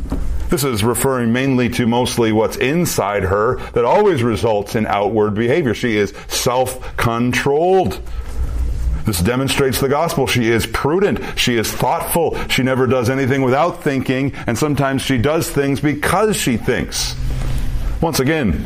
This 0.50 0.64
is 0.64 0.84
referring 0.84 1.32
mainly 1.32 1.68
to 1.70 1.86
mostly 1.86 2.30
what's 2.30 2.56
inside 2.56 3.24
her 3.24 3.56
that 3.72 3.84
always 3.84 4.22
results 4.22 4.76
in 4.76 4.86
outward 4.86 5.34
behavior. 5.34 5.74
She 5.74 5.96
is 5.96 6.12
self 6.28 6.96
controlled. 6.96 8.00
This 9.04 9.20
demonstrates 9.20 9.80
the 9.80 9.88
gospel. 9.88 10.26
She 10.26 10.48
is 10.48 10.66
prudent. 10.66 11.38
She 11.38 11.56
is 11.56 11.70
thoughtful. 11.70 12.38
She 12.48 12.62
never 12.62 12.86
does 12.86 13.10
anything 13.10 13.42
without 13.42 13.82
thinking, 13.82 14.32
and 14.46 14.56
sometimes 14.56 15.02
she 15.02 15.18
does 15.18 15.50
things 15.50 15.80
because 15.80 16.36
she 16.36 16.56
thinks. 16.56 17.14
Once 18.00 18.20
again, 18.20 18.64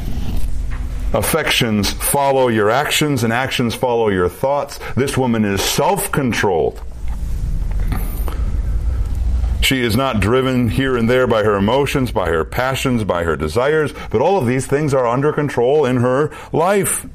affections 1.13 1.93
follow 1.93 2.49
your 2.49 2.71
actions 2.71 3.25
and 3.25 3.33
actions 3.33 3.75
follow 3.75 4.09
your 4.09 4.29
thoughts. 4.29 4.79
This 4.95 5.17
woman 5.17 5.45
is 5.45 5.63
self 5.63 6.11
controlled. 6.13 6.81
She 9.61 9.83
is 9.83 9.97
not 9.97 10.21
driven 10.21 10.69
here 10.71 10.97
and 10.97 11.11
there 11.11 11.27
by 11.27 11.43
her 11.43 11.57
emotions, 11.57 12.11
by 12.11 12.29
her 12.29 12.45
passions, 12.45 13.05
by 13.05 13.25
her 13.25 13.37
desires, 13.37 13.93
but 14.11 14.23
all 14.23 14.39
of 14.39 14.47
these 14.47 14.67
things 14.67 14.95
are 14.95 15.07
under 15.07 15.33
control 15.33 15.85
in 15.85 15.99
her 15.99 16.31
life. 16.53 17.07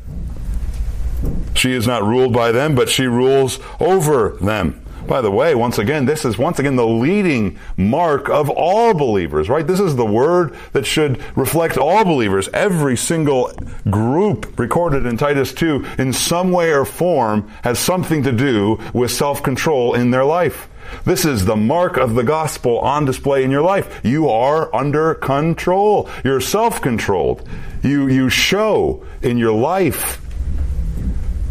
She 1.55 1.71
is 1.71 1.87
not 1.87 2.03
ruled 2.03 2.33
by 2.33 2.51
them, 2.51 2.75
but 2.75 2.89
she 2.89 3.07
rules 3.07 3.59
over 3.79 4.37
them. 4.41 4.82
By 5.07 5.19
the 5.19 5.31
way, 5.31 5.53
once 5.53 5.79
again, 5.79 6.05
this 6.05 6.23
is 6.23 6.37
once 6.37 6.59
again 6.59 6.77
the 6.77 6.87
leading 6.87 7.59
mark 7.75 8.29
of 8.29 8.49
all 8.49 8.93
believers, 8.93 9.49
right? 9.49 9.67
This 9.67 9.81
is 9.81 9.97
the 9.97 10.05
word 10.05 10.55
that 10.71 10.85
should 10.85 11.21
reflect 11.35 11.77
all 11.77 12.05
believers. 12.05 12.47
Every 12.53 12.95
single 12.95 13.51
group 13.89 14.57
recorded 14.57 15.05
in 15.05 15.17
Titus 15.17 15.53
2 15.53 15.85
in 15.97 16.13
some 16.13 16.51
way 16.51 16.71
or 16.71 16.85
form 16.85 17.49
has 17.63 17.79
something 17.79 18.23
to 18.23 18.31
do 18.31 18.79
with 18.93 19.11
self-control 19.11 19.95
in 19.95 20.11
their 20.11 20.23
life. 20.23 20.69
This 21.05 21.25
is 21.25 21.43
the 21.43 21.55
mark 21.55 21.97
of 21.97 22.15
the 22.15 22.23
gospel 22.23 22.79
on 22.79 23.03
display 23.03 23.43
in 23.43 23.51
your 23.51 23.61
life. 23.61 23.99
You 24.03 24.29
are 24.29 24.73
under 24.73 25.15
control. 25.15 26.09
You're 26.23 26.41
self-controlled. 26.41 27.47
You, 27.81 28.07
you 28.07 28.29
show 28.29 29.05
in 29.21 29.37
your 29.37 29.53
life 29.53 30.21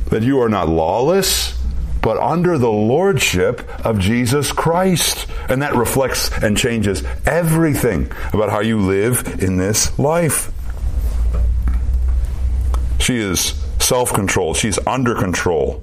that 0.08 0.22
you 0.22 0.40
are 0.40 0.48
not 0.48 0.68
lawless, 0.68 1.61
but 2.02 2.18
under 2.18 2.58
the 2.58 2.70
lordship 2.70 3.62
of 3.86 3.98
Jesus 3.98 4.52
Christ. 4.52 5.26
And 5.48 5.62
that 5.62 5.74
reflects 5.74 6.30
and 6.42 6.56
changes 6.56 7.02
everything 7.24 8.10
about 8.32 8.50
how 8.50 8.60
you 8.60 8.80
live 8.80 9.40
in 9.40 9.56
this 9.56 9.96
life. 9.98 10.50
She 12.98 13.16
is 13.16 13.54
self 13.78 14.12
controlled, 14.12 14.56
she's 14.56 14.78
under 14.86 15.14
control. 15.14 15.82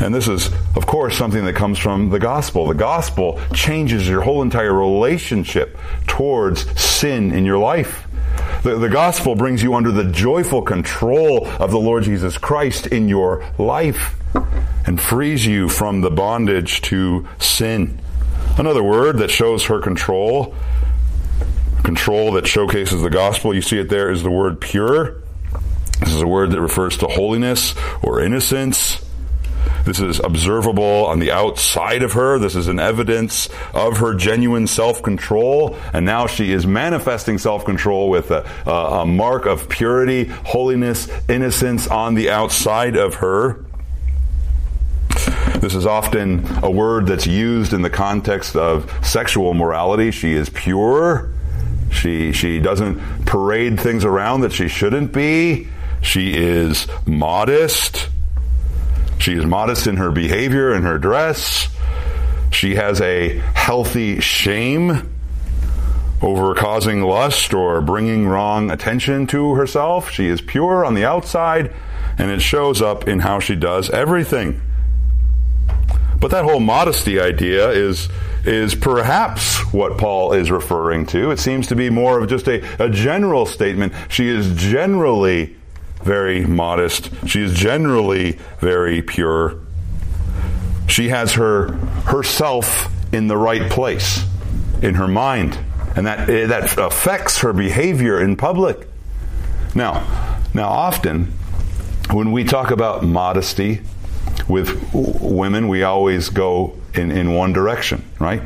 And 0.00 0.12
this 0.12 0.26
is, 0.26 0.50
of 0.74 0.86
course, 0.86 1.16
something 1.16 1.44
that 1.44 1.54
comes 1.54 1.78
from 1.78 2.10
the 2.10 2.18
gospel. 2.18 2.66
The 2.66 2.74
gospel 2.74 3.40
changes 3.54 4.08
your 4.08 4.22
whole 4.22 4.42
entire 4.42 4.72
relationship 4.72 5.78
towards 6.08 6.68
sin 6.80 7.32
in 7.32 7.44
your 7.44 7.58
life. 7.58 8.08
The, 8.64 8.76
the, 8.76 8.88
gospel 8.88 9.36
brings 9.36 9.62
you 9.62 9.74
under 9.74 9.92
the 9.92 10.04
joyful 10.10 10.62
control 10.62 11.46
of 11.46 11.70
the 11.70 11.78
Lord 11.78 12.04
Jesus 12.04 12.38
Christ 12.38 12.88
in 12.88 13.08
your 13.08 13.44
life 13.58 14.16
and 14.86 15.00
frees 15.00 15.46
you 15.46 15.68
from 15.68 16.00
the 16.00 16.10
bondage 16.10 16.82
to 16.82 17.26
sin. 17.38 18.00
Another 18.58 18.82
word 18.82 19.18
that 19.18 19.30
shows 19.30 19.64
her 19.64 19.80
control, 19.80 20.54
control 21.82 22.32
that 22.32 22.46
showcases 22.46 23.02
the 23.02 23.10
gospel, 23.10 23.54
you 23.54 23.62
see 23.62 23.78
it 23.78 23.88
there, 23.88 24.10
is 24.10 24.22
the 24.22 24.30
word 24.30 24.60
pure. 24.60 25.22
This 26.00 26.14
is 26.14 26.20
a 26.20 26.26
word 26.26 26.50
that 26.50 26.60
refers 26.60 26.98
to 26.98 27.06
holiness 27.06 27.74
or 28.02 28.20
innocence. 28.20 29.02
This 29.84 29.98
is 29.98 30.20
observable 30.20 31.06
on 31.06 31.18
the 31.18 31.32
outside 31.32 32.02
of 32.02 32.12
her. 32.12 32.38
This 32.38 32.54
is 32.54 32.68
an 32.68 32.78
evidence 32.78 33.48
of 33.74 33.98
her 33.98 34.14
genuine 34.14 34.66
self-control. 34.66 35.76
And 35.92 36.06
now 36.06 36.26
she 36.26 36.52
is 36.52 36.66
manifesting 36.66 37.38
self-control 37.38 38.10
with 38.10 38.30
a, 38.30 38.48
a, 38.66 38.70
a 39.00 39.06
mark 39.06 39.46
of 39.46 39.68
purity, 39.68 40.24
holiness, 40.24 41.08
innocence 41.28 41.88
on 41.88 42.14
the 42.14 42.30
outside 42.30 42.96
of 42.96 43.14
her. 43.14 43.61
This 45.62 45.76
is 45.76 45.86
often 45.86 46.44
a 46.64 46.68
word 46.68 47.06
that's 47.06 47.24
used 47.24 47.72
in 47.72 47.82
the 47.82 47.88
context 47.88 48.56
of 48.56 48.92
sexual 49.06 49.54
morality. 49.54 50.10
She 50.10 50.32
is 50.32 50.50
pure. 50.50 51.30
She, 51.92 52.32
she 52.32 52.58
doesn't 52.58 53.26
parade 53.26 53.78
things 53.78 54.04
around 54.04 54.40
that 54.40 54.52
she 54.52 54.66
shouldn't 54.66 55.12
be. 55.12 55.68
She 56.00 56.34
is 56.34 56.88
modest. 57.06 58.08
She 59.20 59.34
is 59.34 59.46
modest 59.46 59.86
in 59.86 59.98
her 59.98 60.10
behavior 60.10 60.72
and 60.72 60.84
her 60.84 60.98
dress. 60.98 61.68
She 62.50 62.74
has 62.74 63.00
a 63.00 63.38
healthy 63.54 64.18
shame 64.18 65.14
over 66.20 66.56
causing 66.56 67.02
lust 67.02 67.54
or 67.54 67.80
bringing 67.80 68.26
wrong 68.26 68.72
attention 68.72 69.28
to 69.28 69.54
herself. 69.54 70.10
She 70.10 70.26
is 70.26 70.40
pure 70.40 70.84
on 70.84 70.94
the 70.94 71.04
outside, 71.04 71.72
and 72.18 72.32
it 72.32 72.42
shows 72.42 72.82
up 72.82 73.06
in 73.06 73.20
how 73.20 73.38
she 73.38 73.54
does 73.54 73.90
everything. 73.90 74.60
But 76.22 76.30
that 76.30 76.44
whole 76.44 76.60
modesty 76.60 77.18
idea 77.18 77.68
is, 77.70 78.08
is 78.44 78.76
perhaps 78.76 79.58
what 79.72 79.98
Paul 79.98 80.34
is 80.34 80.52
referring 80.52 81.06
to. 81.06 81.32
It 81.32 81.40
seems 81.40 81.66
to 81.66 81.74
be 81.74 81.90
more 81.90 82.20
of 82.20 82.28
just 82.30 82.46
a, 82.46 82.62
a 82.80 82.88
general 82.88 83.44
statement. 83.44 83.92
She 84.08 84.28
is 84.28 84.54
generally 84.54 85.56
very 86.04 86.46
modest. 86.46 87.10
She 87.26 87.42
is 87.42 87.54
generally 87.54 88.38
very 88.60 89.02
pure. 89.02 89.58
She 90.86 91.08
has 91.08 91.32
her 91.32 91.72
herself 92.04 92.86
in 93.12 93.26
the 93.26 93.36
right 93.36 93.68
place 93.68 94.24
in 94.80 94.94
her 94.94 95.08
mind, 95.08 95.58
and 95.96 96.06
that 96.06 96.30
eh, 96.30 96.46
that 96.46 96.78
affects 96.78 97.40
her 97.40 97.52
behavior 97.52 98.22
in 98.22 98.36
public. 98.36 98.86
Now, 99.74 100.38
now 100.54 100.68
often 100.68 101.32
when 102.10 102.30
we 102.30 102.44
talk 102.44 102.70
about 102.70 103.02
modesty, 103.02 103.80
with 104.52 104.92
women, 104.92 105.66
we 105.66 105.82
always 105.82 106.28
go 106.28 106.78
in, 106.94 107.10
in 107.10 107.34
one 107.34 107.52
direction, 107.52 108.04
right? 108.20 108.42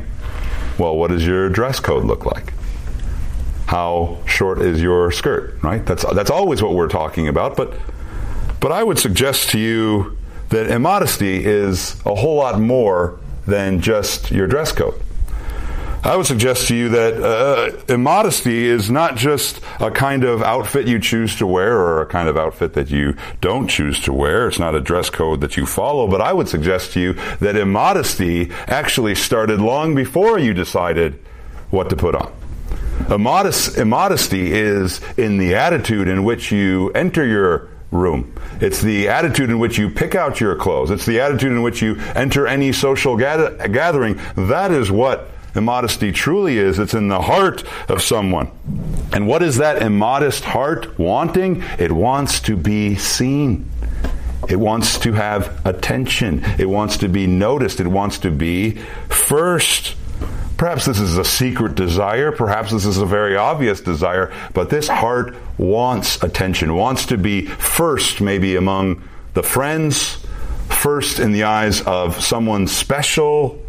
Well, 0.79 0.95
what 0.95 1.09
does 1.09 1.25
your 1.25 1.49
dress 1.49 1.79
code 1.79 2.05
look 2.05 2.25
like? 2.25 2.53
How 3.67 4.17
short 4.25 4.61
is 4.61 4.81
your 4.81 5.11
skirt, 5.11 5.61
right? 5.61 5.85
That's, 5.85 6.05
that's 6.13 6.31
always 6.31 6.63
what 6.63 6.73
we're 6.73 6.87
talking 6.87 7.27
about. 7.27 7.57
But, 7.57 7.73
but 8.61 8.71
I 8.71 8.83
would 8.83 8.97
suggest 8.97 9.49
to 9.49 9.59
you 9.59 10.17
that 10.49 10.71
immodesty 10.71 11.43
is 11.45 11.99
a 12.05 12.15
whole 12.15 12.37
lot 12.37 12.59
more 12.59 13.19
than 13.45 13.81
just 13.81 14.31
your 14.31 14.47
dress 14.47 14.71
code. 14.71 14.99
I 16.07 16.15
would 16.15 16.25
suggest 16.25 16.69
to 16.69 16.75
you 16.75 16.87
that 16.87 17.21
uh, 17.21 17.93
immodesty 17.93 18.65
is 18.65 18.89
not 18.89 19.17
just 19.17 19.59
a 19.81 19.91
kind 19.91 20.23
of 20.23 20.41
outfit 20.41 20.87
you 20.87 20.99
choose 20.99 21.35
to 21.35 21.45
wear 21.45 21.77
or 21.77 22.01
a 22.01 22.05
kind 22.05 22.29
of 22.29 22.37
outfit 22.37 22.75
that 22.75 22.89
you 22.89 23.17
don't 23.41 23.67
choose 23.67 23.99
to 24.03 24.13
wear. 24.13 24.47
It's 24.47 24.57
not 24.57 24.73
a 24.73 24.79
dress 24.79 25.09
code 25.09 25.41
that 25.41 25.57
you 25.57 25.65
follow, 25.65 26.07
but 26.07 26.21
I 26.21 26.31
would 26.31 26.47
suggest 26.47 26.93
to 26.93 27.01
you 27.01 27.13
that 27.41 27.57
immodesty 27.57 28.51
actually 28.67 29.15
started 29.15 29.59
long 29.59 29.95
before 29.95 30.39
you 30.39 30.53
decided 30.53 31.19
what 31.71 31.89
to 31.89 31.97
put 31.97 32.15
on. 32.15 32.31
Immodest, 33.09 33.77
immodesty 33.77 34.53
is 34.53 35.01
in 35.17 35.37
the 35.37 35.55
attitude 35.55 36.07
in 36.07 36.23
which 36.23 36.53
you 36.53 36.89
enter 36.91 37.27
your 37.27 37.67
room. 37.91 38.33
It's 38.61 38.81
the 38.81 39.09
attitude 39.09 39.49
in 39.49 39.59
which 39.59 39.77
you 39.77 39.89
pick 39.89 40.15
out 40.15 40.39
your 40.39 40.55
clothes. 40.55 40.89
It's 40.89 41.05
the 41.05 41.19
attitude 41.19 41.51
in 41.51 41.63
which 41.63 41.81
you 41.81 41.97
enter 42.15 42.47
any 42.47 42.71
social 42.71 43.17
gather- 43.17 43.67
gathering. 43.67 44.21
That 44.37 44.71
is 44.71 44.89
what 44.89 45.31
immodesty 45.57 46.11
truly 46.11 46.57
is. 46.57 46.79
It's 46.79 46.93
in 46.93 47.07
the 47.07 47.21
heart 47.21 47.63
of 47.89 48.01
someone. 48.01 48.51
And 49.11 49.27
what 49.27 49.43
is 49.43 49.57
that 49.57 49.81
immodest 49.81 50.43
heart 50.43 50.97
wanting? 50.99 51.63
It 51.79 51.91
wants 51.91 52.39
to 52.41 52.55
be 52.55 52.95
seen. 52.95 53.69
It 54.49 54.57
wants 54.57 54.99
to 54.99 55.13
have 55.13 55.65
attention. 55.65 56.43
It 56.57 56.69
wants 56.69 56.97
to 56.97 57.09
be 57.09 57.27
noticed. 57.27 57.79
It 57.79 57.87
wants 57.87 58.19
to 58.19 58.31
be 58.31 58.77
first. 59.09 59.95
Perhaps 60.57 60.85
this 60.85 60.99
is 60.99 61.17
a 61.17 61.25
secret 61.25 61.75
desire. 61.75 62.31
Perhaps 62.31 62.71
this 62.71 62.85
is 62.85 62.97
a 62.97 63.05
very 63.05 63.35
obvious 63.35 63.81
desire. 63.81 64.33
But 64.53 64.69
this 64.69 64.87
heart 64.87 65.35
wants 65.57 66.21
attention, 66.23 66.75
wants 66.75 67.07
to 67.07 67.17
be 67.17 67.45
first, 67.45 68.21
maybe 68.21 68.55
among 68.55 69.03
the 69.33 69.43
friends, 69.43 70.17
first 70.69 71.19
in 71.19 71.31
the 71.31 71.43
eyes 71.43 71.81
of 71.81 72.21
someone 72.21 72.67
special, 72.67 73.61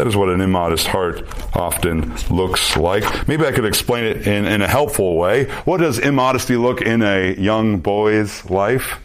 that 0.00 0.06
is 0.06 0.16
what 0.16 0.30
an 0.30 0.40
immodest 0.40 0.86
heart 0.86 1.22
often 1.54 2.16
looks 2.30 2.74
like. 2.74 3.28
Maybe 3.28 3.44
I 3.44 3.52
could 3.52 3.66
explain 3.66 4.04
it 4.04 4.26
in, 4.26 4.46
in 4.46 4.62
a 4.62 4.66
helpful 4.66 5.18
way. 5.18 5.44
What 5.66 5.76
does 5.76 5.98
immodesty 5.98 6.56
look 6.56 6.80
in 6.80 7.02
a 7.02 7.34
young 7.34 7.80
boy's 7.80 8.42
life? 8.48 8.98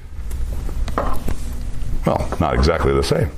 Well, 0.96 2.38
not 2.40 2.54
exactly 2.54 2.94
the 2.94 3.04
same. 3.04 3.30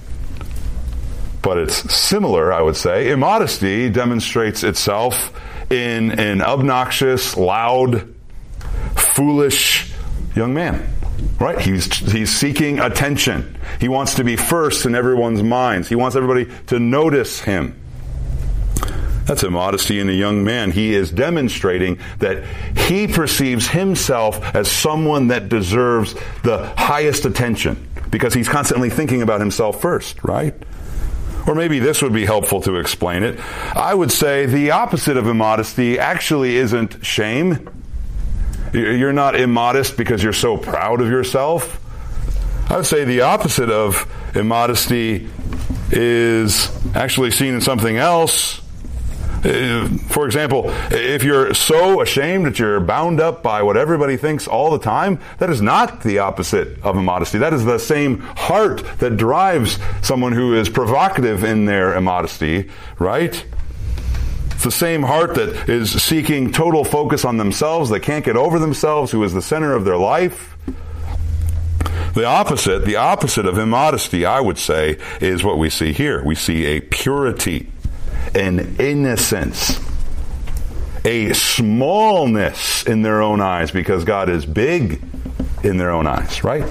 But 1.42 1.58
it's 1.58 1.92
similar, 1.92 2.54
I 2.54 2.62
would 2.62 2.76
say. 2.76 3.10
Immodesty 3.10 3.90
demonstrates 3.90 4.64
itself 4.64 5.34
in 5.72 6.12
an 6.12 6.44
obnoxious, 6.44 7.36
loud, 7.36 8.14
foolish 8.96 9.92
young 10.36 10.54
man. 10.54 10.88
Right? 11.40 11.60
He's, 11.60 11.86
he's 12.12 12.36
seeking 12.36 12.80
attention. 12.80 13.58
He 13.80 13.88
wants 13.88 14.16
to 14.16 14.24
be 14.24 14.36
first 14.36 14.86
in 14.86 14.96
everyone's 14.96 15.44
minds. 15.44 15.88
He 15.88 15.96
wants 15.96 16.16
everybody 16.16 16.52
to 16.68 16.80
notice 16.80 17.40
him. 17.40 17.80
That's 19.26 19.44
immodesty 19.44 20.00
in 20.00 20.10
a 20.10 20.14
young 20.14 20.46
man. 20.46 20.72
He 20.72 20.94
is 20.94 21.12
demonstrating 21.12 22.00
that 22.20 22.46
he 22.78 23.08
perceives 23.08 23.68
himself 23.68 24.42
as 24.56 24.72
someone 24.72 25.28
that 25.28 25.50
deserves 25.50 26.16
the 26.44 26.74
highest 26.78 27.26
attention 27.26 27.88
because 28.10 28.34
he's 28.34 28.48
constantly 28.48 28.90
thinking 28.90 29.22
about 29.22 29.42
himself 29.42 29.82
first, 29.82 30.24
right? 30.24 30.54
Or 31.46 31.56
maybe 31.56 31.80
this 31.80 32.02
would 32.02 32.14
be 32.14 32.26
helpful 32.26 32.62
to 32.62 32.78
explain 32.78 33.24
it. 33.24 33.40
I 33.76 33.94
would 33.94 34.12
say 34.12 34.46
the 34.46 34.72
opposite 34.72 35.18
of 35.18 35.28
immodesty 35.28 36.00
actually 36.00 36.56
isn't 36.56 37.06
shame. 37.06 37.70
You're 38.74 39.14
not 39.14 39.36
immodest 39.36 39.98
because 39.98 40.24
you're 40.24 40.34
so 40.34 40.58
proud 40.58 41.02
of 41.02 41.10
yourself. 41.10 41.80
I 42.70 42.76
would 42.76 42.86
say 42.86 43.06
the 43.06 43.22
opposite 43.22 43.70
of 43.70 44.06
immodesty 44.36 45.30
is 45.90 46.70
actually 46.96 47.32
seen 47.32 47.54
in 47.54 47.62
something 47.62 47.98
else. 47.98 48.62
Uh, 49.44 49.88
for 50.10 50.26
example, 50.26 50.66
if 50.92 51.24
you're 51.24 51.54
so 51.54 52.02
ashamed 52.02 52.46
that 52.46 52.60
you're 52.60 52.80
bound 52.80 53.22
up 53.22 53.44
by 53.44 53.62
what 53.62 53.78
everybody 53.78 54.18
thinks 54.18 54.48
all 54.48 54.72
the 54.72 54.80
time, 54.80 55.20
that 55.38 55.50
is 55.50 55.62
not 55.62 56.02
the 56.02 56.20
opposite 56.20 56.82
of 56.84 56.98
immodesty. 56.98 57.38
That 57.38 57.54
is 57.54 57.64
the 57.64 57.78
same 57.78 58.20
heart 58.20 58.84
that 59.00 59.16
drives 59.16 59.78
someone 60.02 60.34
who 60.34 60.56
is 60.56 60.70
provocative 60.70 61.44
in 61.44 61.66
their 61.66 61.96
immodesty, 61.96 62.70
right? 63.00 63.46
It's 64.58 64.64
the 64.64 64.72
same 64.72 65.04
heart 65.04 65.36
that 65.36 65.70
is 65.70 66.02
seeking 66.02 66.52
total 66.52 66.84
focus 66.84 67.26
on 67.26 67.38
themselves, 67.38 67.92
that 67.92 68.00
can't 68.00 68.26
get 68.26 68.36
over 68.36 68.58
themselves, 68.58 69.12
who 69.12 69.24
is 69.24 69.32
the 69.32 69.42
center 69.42 69.76
of 69.76 69.86
their 69.86 69.98
life. 69.98 70.58
The 72.16 72.26
opposite, 72.26 72.84
the 72.84 72.96
opposite 72.96 73.46
of 73.46 73.60
immodesty, 73.60 74.26
I 74.26 74.42
would 74.42 74.58
say, 74.58 74.98
is 75.22 75.44
what 75.44 75.60
we 75.60 75.70
see 75.70 75.94
here. 75.94 76.24
We 76.24 76.34
see 76.34 76.66
a 76.66 76.82
purity, 76.82 77.72
an 78.34 78.78
innocence, 78.80 79.80
a 81.06 81.34
smallness 81.34 82.84
in 82.84 83.04
their 83.04 83.22
own 83.22 83.42
eyes 83.42 83.70
because 83.70 84.06
God 84.06 84.28
is 84.28 84.48
big 84.48 85.04
in 85.62 85.78
their 85.78 85.92
own 85.92 86.08
eyes, 86.08 86.44
right? 86.44 86.66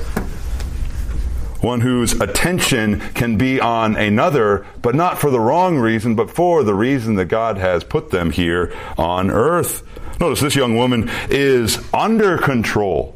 One 1.67 1.81
whose 1.81 2.13
attention 2.21 3.01
can 3.01 3.37
be 3.37 3.61
on 3.61 3.97
another, 3.97 4.65
but 4.81 4.95
not 4.95 5.19
for 5.19 5.31
the 5.31 5.41
wrong 5.41 5.77
reason, 5.77 6.15
but 6.15 6.31
for 6.31 6.63
the 6.63 6.73
reason 6.73 7.17
that 7.17 7.27
God 7.27 7.59
has 7.59 7.85
put 7.85 8.11
them 8.11 8.31
here 8.31 8.73
on 8.97 9.31
earth. 9.31 9.83
Notice 10.21 10.41
this 10.41 10.55
young 10.55 10.77
woman 10.77 11.11
is 11.29 11.79
under 11.93 12.39
control, 12.39 13.15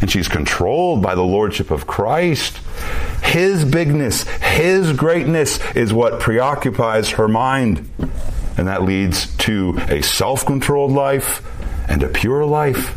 and 0.00 0.10
she's 0.10 0.26
controlled 0.26 1.02
by 1.02 1.14
the 1.14 1.22
Lordship 1.22 1.70
of 1.70 1.86
Christ. 1.86 2.56
His 3.22 3.64
bigness, 3.64 4.24
His 4.24 4.92
greatness 4.94 5.60
is 5.76 5.92
what 5.92 6.18
preoccupies 6.18 7.10
her 7.10 7.28
mind. 7.28 7.88
And 8.56 8.68
that 8.68 8.82
leads 8.82 9.34
to 9.38 9.78
a 9.88 10.02
self 10.02 10.44
controlled 10.44 10.92
life 10.92 11.42
and 11.88 12.02
a 12.02 12.08
pure 12.08 12.44
life 12.44 12.96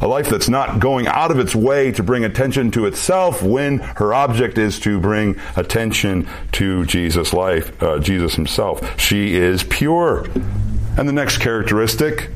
a 0.00 0.06
life 0.06 0.28
that's 0.28 0.48
not 0.48 0.80
going 0.80 1.06
out 1.06 1.30
of 1.30 1.38
its 1.38 1.54
way 1.54 1.92
to 1.92 2.02
bring 2.02 2.24
attention 2.24 2.70
to 2.70 2.86
itself 2.86 3.42
when 3.42 3.78
her 3.78 4.14
object 4.14 4.56
is 4.58 4.80
to 4.80 4.98
bring 4.98 5.36
attention 5.56 6.26
to 6.52 6.84
Jesus' 6.86 7.32
life, 7.32 7.80
uh, 7.82 7.98
Jesus 7.98 8.34
himself. 8.34 8.98
She 8.98 9.36
is 9.36 9.62
pure. 9.62 10.26
And 10.96 11.08
the 11.08 11.12
next 11.12 11.38
characteristic, 11.38 12.30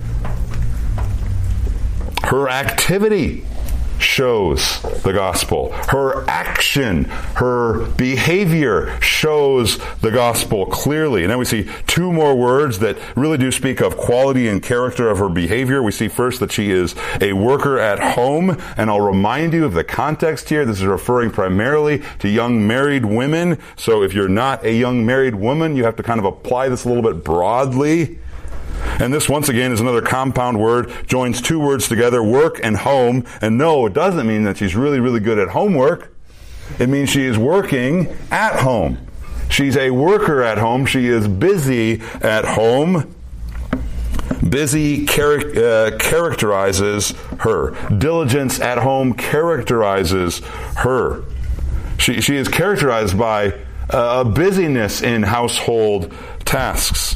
her 2.24 2.48
activity. 2.48 3.44
Shows 3.98 4.80
the 5.02 5.12
gospel. 5.12 5.72
Her 5.72 6.28
action, 6.28 7.04
her 7.04 7.86
behavior 7.90 9.00
shows 9.00 9.78
the 10.00 10.10
gospel 10.10 10.66
clearly. 10.66 11.22
And 11.22 11.30
then 11.30 11.38
we 11.38 11.44
see 11.44 11.68
two 11.86 12.12
more 12.12 12.34
words 12.34 12.78
that 12.80 12.96
really 13.16 13.38
do 13.38 13.50
speak 13.50 13.80
of 13.80 13.96
quality 13.96 14.48
and 14.48 14.62
character 14.62 15.08
of 15.08 15.18
her 15.18 15.28
behavior. 15.28 15.82
We 15.82 15.92
see 15.92 16.08
first 16.08 16.40
that 16.40 16.52
she 16.52 16.70
is 16.70 16.94
a 17.20 17.32
worker 17.32 17.78
at 17.78 18.14
home. 18.14 18.60
And 18.76 18.90
I'll 18.90 19.00
remind 19.00 19.52
you 19.52 19.64
of 19.64 19.74
the 19.74 19.84
context 19.84 20.48
here. 20.48 20.64
This 20.64 20.78
is 20.78 20.86
referring 20.86 21.30
primarily 21.30 22.02
to 22.20 22.28
young 22.28 22.66
married 22.66 23.04
women. 23.04 23.58
So 23.76 24.02
if 24.02 24.14
you're 24.14 24.28
not 24.28 24.64
a 24.64 24.72
young 24.72 25.06
married 25.06 25.34
woman, 25.34 25.76
you 25.76 25.84
have 25.84 25.96
to 25.96 26.02
kind 26.02 26.18
of 26.18 26.24
apply 26.24 26.68
this 26.68 26.84
a 26.84 26.88
little 26.88 27.02
bit 27.02 27.24
broadly. 27.24 28.18
And 29.00 29.12
this, 29.12 29.28
once 29.28 29.48
again, 29.48 29.72
is 29.72 29.80
another 29.80 30.02
compound 30.02 30.58
word, 30.58 30.92
joins 31.06 31.40
two 31.40 31.58
words 31.58 31.88
together, 31.88 32.22
work 32.22 32.60
and 32.62 32.76
home. 32.76 33.24
And 33.40 33.58
no, 33.58 33.86
it 33.86 33.92
doesn't 33.92 34.26
mean 34.26 34.44
that 34.44 34.58
she's 34.58 34.74
really, 34.74 35.00
really 35.00 35.20
good 35.20 35.38
at 35.38 35.48
homework. 35.48 36.14
It 36.78 36.88
means 36.88 37.10
she 37.10 37.24
is 37.24 37.36
working 37.36 38.16
at 38.30 38.60
home. 38.60 38.98
She's 39.50 39.76
a 39.76 39.90
worker 39.90 40.42
at 40.42 40.58
home. 40.58 40.86
She 40.86 41.06
is 41.06 41.28
busy 41.28 42.00
at 42.22 42.44
home. 42.44 43.14
Busy 44.48 45.06
char- 45.06 45.56
uh, 45.56 45.96
characterizes 45.98 47.10
her. 47.40 47.70
Diligence 47.90 48.60
at 48.60 48.78
home 48.78 49.14
characterizes 49.14 50.40
her. 50.76 51.24
She, 51.98 52.20
she 52.20 52.36
is 52.36 52.48
characterized 52.48 53.18
by 53.18 53.54
uh, 53.90 54.24
busyness 54.24 55.02
in 55.02 55.22
household 55.22 56.12
tasks. 56.44 57.13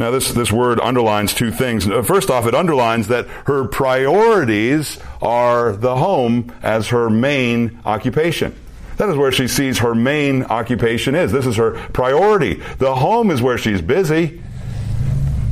Now, 0.00 0.10
this, 0.10 0.32
this 0.32 0.50
word 0.50 0.80
underlines 0.80 1.34
two 1.34 1.50
things. 1.52 1.86
Uh, 1.86 2.02
first 2.02 2.30
off, 2.30 2.46
it 2.46 2.54
underlines 2.54 3.08
that 3.08 3.26
her 3.44 3.66
priorities 3.68 4.98
are 5.20 5.72
the 5.72 5.94
home 5.94 6.54
as 6.62 6.88
her 6.88 7.10
main 7.10 7.78
occupation. 7.84 8.58
That 8.96 9.10
is 9.10 9.16
where 9.18 9.30
she 9.30 9.46
sees 9.46 9.80
her 9.80 9.94
main 9.94 10.44
occupation 10.44 11.14
is. 11.14 11.32
This 11.32 11.44
is 11.44 11.56
her 11.56 11.72
priority. 11.90 12.62
The 12.78 12.94
home 12.94 13.30
is 13.30 13.42
where 13.42 13.58
she's 13.58 13.82
busy. 13.82 14.42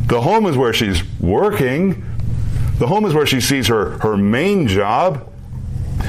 The 0.07 0.23
home 0.23 0.47
is 0.47 0.57
where 0.57 0.73
she's 0.73 1.03
working. 1.21 2.07
The 2.79 2.87
home 2.87 3.05
is 3.05 3.13
where 3.13 3.27
she 3.27 3.43
sees 3.43 3.67
her, 3.67 3.99
her 3.99 4.17
main 4.17 4.67
job. 4.67 5.28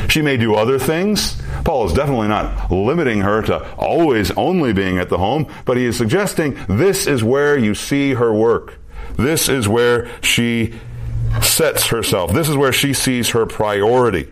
She 0.10 0.22
may 0.22 0.38
do 0.38 0.56
other 0.56 0.80
things. 0.80 1.40
Paul 1.64 1.86
is 1.86 1.94
definitely 1.94 2.28
not 2.28 2.72
limiting 2.72 3.22
her 3.22 3.42
to 3.44 3.74
always 3.76 4.32
only 4.32 4.74
being 4.74 4.98
at 4.98 5.10
the 5.10 5.18
home, 5.18 5.48
but 5.66 5.78
he 5.78 5.86
is 5.86 5.98
suggesting 5.98 6.58
this 6.68 7.08
is 7.08 7.24
where 7.24 7.58
you 7.58 7.76
see 7.76 8.14
her 8.16 8.34
work. 8.34 8.80
This 9.16 9.50
is 9.50 9.68
where 9.68 10.10
she 10.22 10.74
sets 11.42 11.88
herself. 11.88 12.34
This 12.34 12.50
is 12.50 12.58
where 12.58 12.74
she 12.74 12.94
sees 12.94 13.30
her 13.30 13.46
priority. 13.46 14.32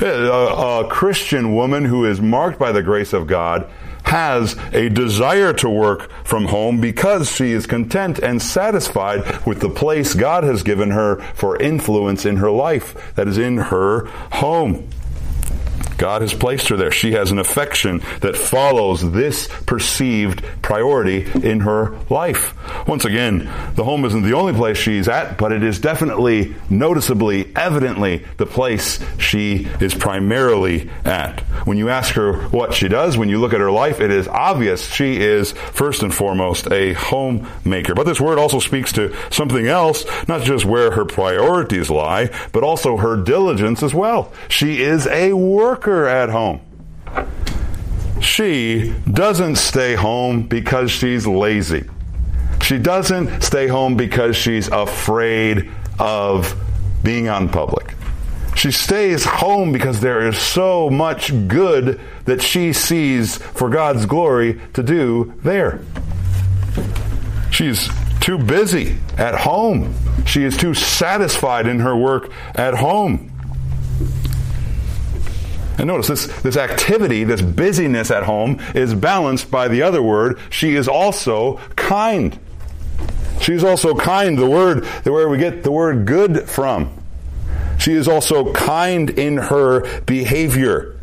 A, 0.00 0.06
a, 0.06 0.88
Christian 0.88 1.54
woman 1.54 1.84
who 1.84 2.04
is 2.04 2.20
marked 2.20 2.58
by 2.58 2.72
the 2.72 2.82
grace 2.82 3.12
of 3.12 3.26
God 3.26 3.70
has 4.04 4.56
a 4.72 4.88
desire 4.88 5.52
to 5.54 5.68
work 5.68 6.10
from 6.24 6.46
home 6.46 6.80
because 6.80 7.30
she 7.30 7.52
is 7.52 7.66
content 7.66 8.18
and 8.18 8.40
satisfied 8.40 9.44
with 9.46 9.60
the 9.60 9.70
place 9.70 10.14
God 10.14 10.44
has 10.44 10.62
given 10.62 10.90
her 10.90 11.20
for 11.34 11.56
influence 11.60 12.24
in 12.24 12.36
her 12.36 12.50
life 12.50 13.14
that 13.14 13.26
is 13.26 13.38
in 13.38 13.56
her 13.56 14.06
home. 14.32 14.88
God 15.98 16.22
has 16.22 16.34
placed 16.34 16.68
her 16.68 16.76
there. 16.76 16.90
She 16.90 17.12
has 17.12 17.30
an 17.30 17.38
affection 17.38 18.02
that 18.20 18.36
follows 18.36 19.12
this 19.12 19.48
perceived 19.66 20.44
priority 20.62 21.24
in 21.46 21.60
her 21.60 21.98
life. 22.10 22.54
Once 22.86 23.04
again, 23.04 23.38
the 23.74 23.84
home 23.84 24.04
isn't 24.04 24.22
the 24.22 24.34
only 24.34 24.52
place 24.52 24.76
she's 24.76 25.08
at, 25.08 25.38
but 25.38 25.52
it 25.52 25.62
is 25.62 25.78
definitely, 25.78 26.54
noticeably, 26.68 27.50
evidently 27.56 28.24
the 28.36 28.46
place 28.46 29.02
she 29.18 29.68
is 29.80 29.94
primarily 29.94 30.90
at. 31.04 31.40
When 31.66 31.78
you 31.78 31.88
ask 31.88 32.14
her 32.14 32.48
what 32.48 32.74
she 32.74 32.88
does, 32.88 33.16
when 33.16 33.28
you 33.28 33.40
look 33.40 33.54
at 33.54 33.60
her 33.60 33.70
life, 33.70 34.00
it 34.00 34.10
is 34.10 34.28
obvious 34.28 34.86
she 34.86 35.16
is 35.20 35.52
first 35.52 36.02
and 36.02 36.12
foremost 36.12 36.70
a 36.70 36.92
homemaker. 36.92 37.94
But 37.94 38.04
this 38.04 38.20
word 38.20 38.38
also 38.38 38.58
speaks 38.58 38.92
to 38.92 39.14
something 39.30 39.66
else, 39.66 40.04
not 40.28 40.42
just 40.42 40.64
where 40.64 40.90
her 40.90 41.04
priorities 41.04 41.90
lie, 41.90 42.30
but 42.52 42.62
also 42.62 42.96
her 42.96 43.16
diligence 43.16 43.82
as 43.82 43.94
well. 43.94 44.32
She 44.48 44.82
is 44.82 45.06
a 45.06 45.32
worker 45.32 45.85
at 45.86 46.28
home. 46.28 46.60
She 48.20 48.94
doesn't 49.10 49.56
stay 49.56 49.94
home 49.94 50.42
because 50.42 50.90
she's 50.90 51.26
lazy. 51.26 51.84
She 52.62 52.78
doesn't 52.78 53.42
stay 53.42 53.68
home 53.68 53.96
because 53.96 54.36
she's 54.36 54.68
afraid 54.68 55.70
of 55.98 56.54
being 57.04 57.28
on 57.28 57.48
public. 57.48 57.94
She 58.56 58.72
stays 58.72 59.24
home 59.24 59.70
because 59.70 60.00
there 60.00 60.26
is 60.26 60.38
so 60.38 60.90
much 60.90 61.30
good 61.46 62.00
that 62.24 62.42
she 62.42 62.72
sees 62.72 63.36
for 63.36 63.68
God's 63.68 64.06
glory 64.06 64.60
to 64.72 64.82
do 64.82 65.34
there. 65.44 65.80
She's 67.52 67.88
too 68.20 68.38
busy 68.38 68.96
at 69.18 69.34
home. 69.34 69.94
She 70.26 70.42
is 70.42 70.56
too 70.56 70.74
satisfied 70.74 71.66
in 71.66 71.80
her 71.80 71.96
work 71.96 72.32
at 72.54 72.74
home. 72.74 73.30
And 75.78 75.88
notice 75.88 76.08
this, 76.08 76.42
this 76.42 76.56
activity, 76.56 77.24
this 77.24 77.42
busyness 77.42 78.10
at 78.10 78.22
home 78.22 78.60
is 78.74 78.94
balanced 78.94 79.50
by 79.50 79.68
the 79.68 79.82
other 79.82 80.02
word. 80.02 80.38
She 80.50 80.74
is 80.74 80.88
also 80.88 81.58
kind. 81.76 82.38
She 83.40 83.52
is 83.52 83.62
also 83.62 83.94
kind, 83.94 84.38
the 84.38 84.46
word 84.46 84.86
where 85.04 85.28
we 85.28 85.38
get 85.38 85.62
the 85.62 85.70
word 85.70 86.06
good 86.06 86.48
from. 86.48 86.90
She 87.78 87.92
is 87.92 88.08
also 88.08 88.52
kind 88.52 89.10
in 89.10 89.36
her 89.36 90.00
behavior. 90.02 90.96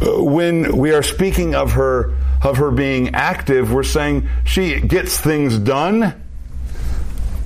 Uh, 0.00 0.22
when 0.22 0.76
we 0.76 0.92
are 0.92 1.02
speaking 1.02 1.54
of 1.54 1.72
her 1.72 2.14
of 2.42 2.58
her 2.58 2.70
being 2.70 3.14
active, 3.14 3.72
we're 3.72 3.82
saying 3.82 4.28
she 4.44 4.78
gets 4.78 5.18
things 5.18 5.58
done 5.58 6.14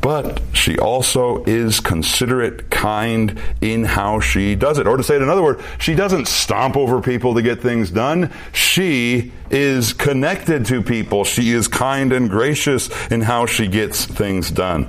but 0.01 0.41
she 0.53 0.79
also 0.79 1.45
is 1.45 1.81
considerate, 1.81 2.71
kind 2.71 3.41
in 3.61 3.85
how 3.85 4.21
she 4.21 4.55
does 4.55 4.79
it. 4.79 4.87
Or 4.87 4.97
to 4.97 5.03
say 5.03 5.17
it 5.17 5.23
another 5.23 5.43
word, 5.43 5.63
she 5.79 5.95
doesn't 5.95 6.27
stomp 6.27 6.77
over 6.77 7.01
people 7.01 7.35
to 7.35 7.43
get 7.43 7.61
things 7.61 7.91
done. 7.91 8.33
She 8.53 9.33
is 9.51 9.93
connected 9.93 10.67
to 10.67 10.83
people. 10.83 11.25
She 11.25 11.51
is 11.51 11.69
kind 11.69 12.13
and 12.13 12.31
gracious 12.31 12.89
in 13.11 13.21
how 13.21 13.47
she 13.47 13.67
gets 13.67 14.05
things 14.05 14.51
done. 14.51 14.89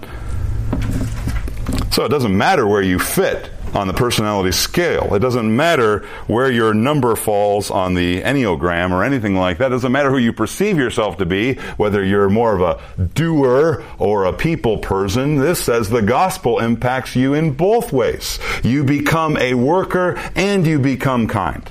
So 1.91 2.06
it 2.06 2.10
doesn't 2.10 2.36
matter 2.36 2.65
where 2.65 2.82
you 2.82 3.00
fit 3.00 3.52
on 3.73 3.88
the 3.88 3.93
personality 3.93 4.51
scale. 4.51 5.13
It 5.15 5.19
doesn't 5.19 5.55
matter 5.55 5.99
where 6.27 6.51
your 6.51 6.73
number 6.73 7.15
falls 7.15 7.71
on 7.71 7.93
the 7.93 8.21
Enneagram 8.21 8.91
or 8.91 9.03
anything 9.03 9.36
like 9.36 9.60
that. 9.60 9.67
It 9.67 9.69
doesn't 9.69 9.91
matter 9.91 10.10
who 10.10 10.17
you 10.17 10.34
perceive 10.34 10.77
yourself 10.77 11.17
to 11.17 11.25
be, 11.25 11.55
whether 11.77 12.03
you're 12.03 12.29
more 12.29 12.55
of 12.55 12.62
a 12.62 13.07
doer 13.13 13.84
or 13.97 14.25
a 14.25 14.34
people 14.34 14.77
person. 14.77 15.36
This 15.36 15.63
says 15.63 15.89
the 15.89 16.01
gospel 16.01 16.60
impacts 16.60 17.15
you 17.15 17.34
in 17.34 17.53
both 17.53 17.93
ways. 17.93 18.39
You 18.63 18.84
become 18.84 19.38
a 19.38 19.53
worker 19.53 20.17
and 20.36 20.65
you 20.65 20.79
become 20.79 21.27
kind. 21.27 21.69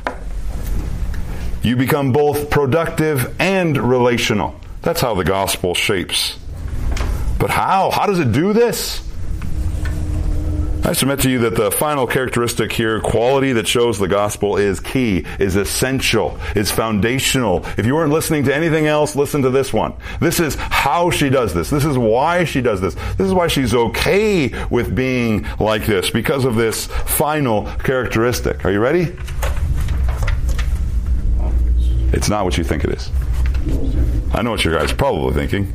You 1.63 1.77
become 1.77 2.13
both 2.13 2.49
productive 2.49 3.37
and 3.39 3.77
relational. 3.77 4.59
That's 4.81 5.01
how 5.01 5.15
the 5.15 5.25
gospel 5.25 5.75
shapes. 5.75 6.39
But 7.39 7.51
how? 7.51 7.91
How 7.91 8.07
does 8.07 8.19
it 8.19 8.33
do 8.33 8.55
this? 8.55 9.07
I 10.83 10.93
submit 10.93 11.21
to 11.21 11.31
you 11.31 11.41
that 11.41 11.57
the 11.57 11.71
final 11.71 12.07
characteristic 12.07 12.73
here, 12.73 13.01
quality 13.01 13.53
that 13.53 13.69
shows 13.69 13.99
the 13.99 14.09
gospel 14.09 14.57
is 14.57 14.81
key, 14.81 15.27
is 15.39 15.55
essential, 15.55 16.39
is 16.57 16.71
foundational. 16.71 17.65
If 17.77 17.87
you 17.87 17.95
weren't 17.95 18.13
listening 18.13 18.45
to 18.45 18.55
anything 18.55 18.87
else, 18.87 19.15
listen 19.15 19.43
to 19.43 19.51
this 19.51 19.73
one. 19.73 19.93
This 20.21 20.41
is 20.41 20.57
how 20.57 21.11
she 21.11 21.29
does 21.29 21.53
this. 21.55 21.71
This 21.71 21.85
is 21.85 21.99
why 21.99 22.45
she 22.45 22.61
does 22.61 22.81
this. 22.81 22.95
This 22.95 23.27
is 23.27 23.35
why 23.35 23.47
she's 23.47 23.75
okay 23.75 24.53
with 24.69 24.97
being 24.97 25.47
like 25.61 25.85
this, 25.87 26.11
because 26.11 26.45
of 26.45 26.57
this 26.57 26.87
final 26.87 27.67
characteristic. 27.85 28.65
Are 28.65 28.73
you 28.73 28.81
ready? 28.81 29.15
It's 32.13 32.29
not 32.29 32.45
what 32.45 32.59
you 32.59 32.65
think 32.65 32.85
it 32.85 32.91
is. 32.91 33.11
I 34.33 34.43
know 34.43 34.53
what 34.53 34.65
you 34.65 34.73
guys 34.73 34.93
probably 34.93 35.35
thinking. 35.35 35.73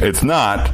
It's 0.00 0.22
not 0.22 0.70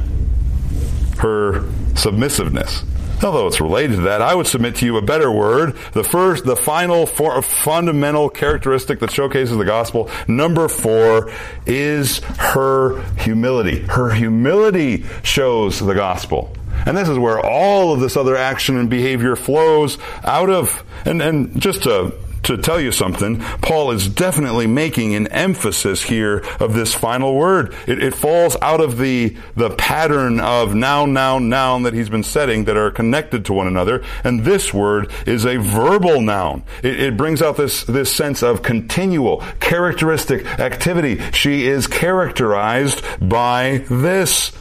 her 1.19 1.63
submissiveness. 1.95 2.83
Although 3.23 3.47
it's 3.47 3.59
related 3.59 3.95
to 3.95 4.01
that, 4.03 4.21
I 4.21 4.35
would 4.35 4.45
submit 4.45 4.75
to 4.77 4.85
you 4.85 4.97
a 4.97 5.01
better 5.01 5.31
word. 5.31 5.75
The 5.93 6.03
first, 6.03 6.45
the 6.45 6.55
final 6.55 7.05
for, 7.05 7.41
fundamental 7.41 8.29
characteristic 8.29 8.99
that 8.99 9.11
showcases 9.11 9.57
the 9.57 9.65
gospel, 9.65 10.09
number 10.27 10.67
four, 10.67 11.31
is 11.65 12.19
her 12.37 13.01
humility. 13.15 13.79
Her 13.79 14.11
humility 14.11 15.05
shows 15.23 15.79
the 15.79 15.95
gospel. 15.95 16.55
And 16.85 16.95
this 16.95 17.09
is 17.09 17.17
where 17.17 17.39
all 17.39 17.91
of 17.91 17.99
this 17.99 18.15
other 18.15 18.35
action 18.35 18.77
and 18.77 18.89
behavior 18.89 19.35
flows 19.35 19.97
out 20.23 20.49
of. 20.49 20.83
And, 21.05 21.21
and 21.21 21.59
just 21.59 21.83
to 21.83 22.13
to 22.43 22.57
tell 22.57 22.79
you 22.79 22.91
something, 22.91 23.39
Paul 23.39 23.91
is 23.91 24.07
definitely 24.07 24.67
making 24.67 25.15
an 25.15 25.27
emphasis 25.27 26.03
here 26.03 26.43
of 26.59 26.73
this 26.73 26.93
final 26.93 27.35
word. 27.35 27.75
It, 27.87 28.01
it, 28.01 28.15
falls 28.15 28.57
out 28.61 28.81
of 28.81 28.97
the, 28.97 29.37
the 29.55 29.69
pattern 29.71 30.39
of 30.39 30.73
noun, 30.73 31.13
noun, 31.13 31.49
noun 31.49 31.83
that 31.83 31.93
he's 31.93 32.09
been 32.09 32.23
setting 32.23 32.65
that 32.65 32.77
are 32.77 32.91
connected 32.91 33.45
to 33.45 33.53
one 33.53 33.67
another. 33.67 34.03
And 34.23 34.43
this 34.43 34.73
word 34.73 35.11
is 35.25 35.45
a 35.45 35.57
verbal 35.57 36.21
noun. 36.21 36.63
It, 36.83 36.99
it 36.99 37.17
brings 37.17 37.41
out 37.41 37.57
this, 37.57 37.83
this 37.83 38.11
sense 38.11 38.41
of 38.43 38.63
continual, 38.63 39.43
characteristic 39.59 40.45
activity. 40.59 41.19
She 41.31 41.67
is 41.67 41.87
characterized 41.87 43.03
by 43.21 43.85
this. 43.89 44.51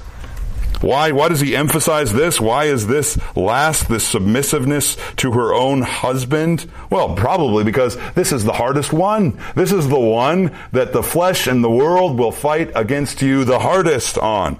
Why, 0.80 1.12
why 1.12 1.28
does 1.28 1.40
he 1.40 1.56
emphasize 1.56 2.12
this? 2.12 2.40
Why 2.40 2.64
is 2.64 2.86
this 2.86 3.18
last, 3.34 3.88
this 3.88 4.06
submissiveness 4.06 4.96
to 5.16 5.32
her 5.32 5.54
own 5.54 5.82
husband? 5.82 6.70
Well, 6.90 7.14
probably 7.14 7.64
because 7.64 7.96
this 8.14 8.32
is 8.32 8.44
the 8.44 8.52
hardest 8.52 8.92
one. 8.92 9.40
This 9.54 9.72
is 9.72 9.88
the 9.88 9.98
one 9.98 10.54
that 10.72 10.92
the 10.92 11.02
flesh 11.02 11.46
and 11.46 11.64
the 11.64 11.70
world 11.70 12.18
will 12.18 12.32
fight 12.32 12.70
against 12.74 13.22
you 13.22 13.44
the 13.44 13.58
hardest 13.58 14.18
on. 14.18 14.58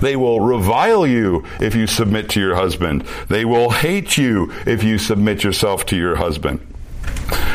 They 0.00 0.16
will 0.16 0.40
revile 0.40 1.06
you 1.06 1.44
if 1.60 1.74
you 1.74 1.86
submit 1.86 2.30
to 2.30 2.40
your 2.40 2.54
husband. 2.54 3.02
They 3.28 3.44
will 3.44 3.70
hate 3.70 4.16
you 4.16 4.52
if 4.66 4.84
you 4.84 4.98
submit 4.98 5.42
yourself 5.42 5.86
to 5.86 5.96
your 5.96 6.16
husband. 6.16 6.60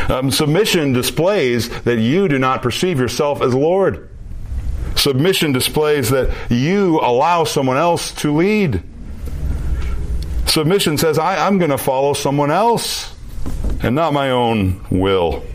Um, 0.09 0.31
submission 0.31 0.93
displays 0.93 1.69
that 1.83 1.99
you 1.99 2.27
do 2.27 2.39
not 2.39 2.61
perceive 2.61 2.99
yourself 2.99 3.41
as 3.41 3.53
Lord. 3.53 4.09
Submission 4.99 5.53
displays 5.53 6.09
that 6.09 6.29
you 6.51 6.99
allow 6.99 7.45
someone 7.45 7.77
else 7.77 8.11
to 8.15 8.35
lead. 8.35 8.83
Submission 10.45 10.97
says, 10.97 11.17
I, 11.17 11.47
am 11.47 11.57
going 11.57 11.71
to 11.71 11.77
follow 11.77 12.13
someone 12.13 12.51
else 12.51 13.15
and 13.81 13.95
not 13.95 14.11
my 14.11 14.31
own 14.31 14.85
will. 14.89 15.45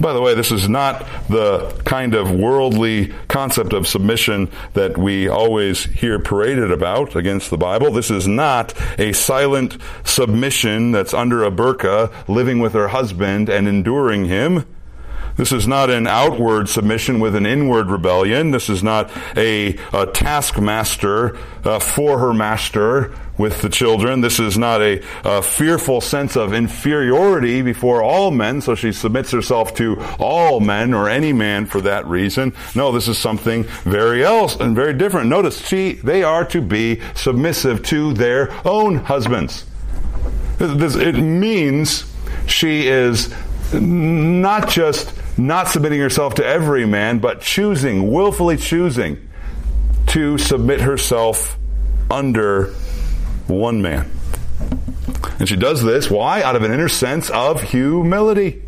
By 0.00 0.12
the 0.12 0.20
way, 0.20 0.34
this 0.34 0.50
is 0.50 0.68
not 0.68 1.06
the 1.28 1.80
kind 1.84 2.14
of 2.14 2.32
worldly 2.32 3.14
concept 3.28 3.72
of 3.72 3.86
submission 3.86 4.50
that 4.74 4.98
we 4.98 5.28
always 5.28 5.84
hear 5.84 6.18
paraded 6.18 6.72
about 6.72 7.14
against 7.14 7.50
the 7.50 7.56
Bible. 7.56 7.92
This 7.92 8.10
is 8.10 8.26
not 8.26 8.74
a 8.98 9.12
silent 9.12 9.78
submission 10.02 10.90
that's 10.90 11.14
under 11.14 11.44
a 11.44 11.52
burqa, 11.52 12.12
living 12.28 12.58
with 12.58 12.72
her 12.72 12.88
husband 12.88 13.48
and 13.48 13.68
enduring 13.68 14.24
him. 14.24 14.66
This 15.36 15.52
is 15.52 15.68
not 15.68 15.90
an 15.90 16.06
outward 16.06 16.68
submission 16.68 17.20
with 17.20 17.36
an 17.36 17.44
inward 17.44 17.90
rebellion. 17.90 18.52
This 18.52 18.70
is 18.70 18.82
not 18.82 19.10
a, 19.36 19.76
a 19.92 20.06
taskmaster 20.06 21.36
uh, 21.62 21.78
for 21.78 22.18
her 22.18 22.32
master 22.32 23.14
with 23.36 23.60
the 23.60 23.68
children. 23.68 24.22
This 24.22 24.40
is 24.40 24.56
not 24.56 24.80
a, 24.80 25.02
a, 25.24 25.42
fearful 25.42 26.00
sense 26.00 26.36
of 26.36 26.54
inferiority 26.54 27.60
before 27.60 28.02
all 28.02 28.30
men, 28.30 28.62
so 28.62 28.74
she 28.74 28.92
submits 28.92 29.30
herself 29.30 29.74
to 29.74 30.02
all 30.18 30.60
men 30.60 30.94
or 30.94 31.08
any 31.08 31.34
man 31.34 31.66
for 31.66 31.82
that 31.82 32.06
reason. 32.06 32.54
No, 32.74 32.92
this 32.92 33.08
is 33.08 33.18
something 33.18 33.64
very 33.84 34.24
else 34.24 34.56
and 34.56 34.74
very 34.74 34.94
different. 34.94 35.28
Notice 35.28 35.66
she, 35.66 35.92
they 35.92 36.22
are 36.22 36.46
to 36.46 36.62
be 36.62 37.02
submissive 37.14 37.82
to 37.84 38.14
their 38.14 38.50
own 38.66 38.96
husbands. 38.96 39.66
It 40.58 41.16
means 41.16 42.10
she 42.46 42.88
is 42.88 43.34
not 43.74 44.70
just 44.70 45.12
not 45.38 45.68
submitting 45.68 46.00
herself 46.00 46.34
to 46.36 46.46
every 46.46 46.86
man, 46.86 47.18
but 47.18 47.40
choosing, 47.40 48.10
willfully 48.10 48.56
choosing 48.56 49.28
to 50.08 50.38
submit 50.38 50.80
herself 50.80 51.58
under 52.10 52.72
one 53.46 53.82
man. 53.82 54.10
And 55.38 55.48
she 55.48 55.56
does 55.56 55.82
this, 55.82 56.10
why? 56.10 56.42
Out 56.42 56.56
of 56.56 56.62
an 56.62 56.72
inner 56.72 56.88
sense 56.88 57.28
of 57.30 57.62
humility. 57.62 58.62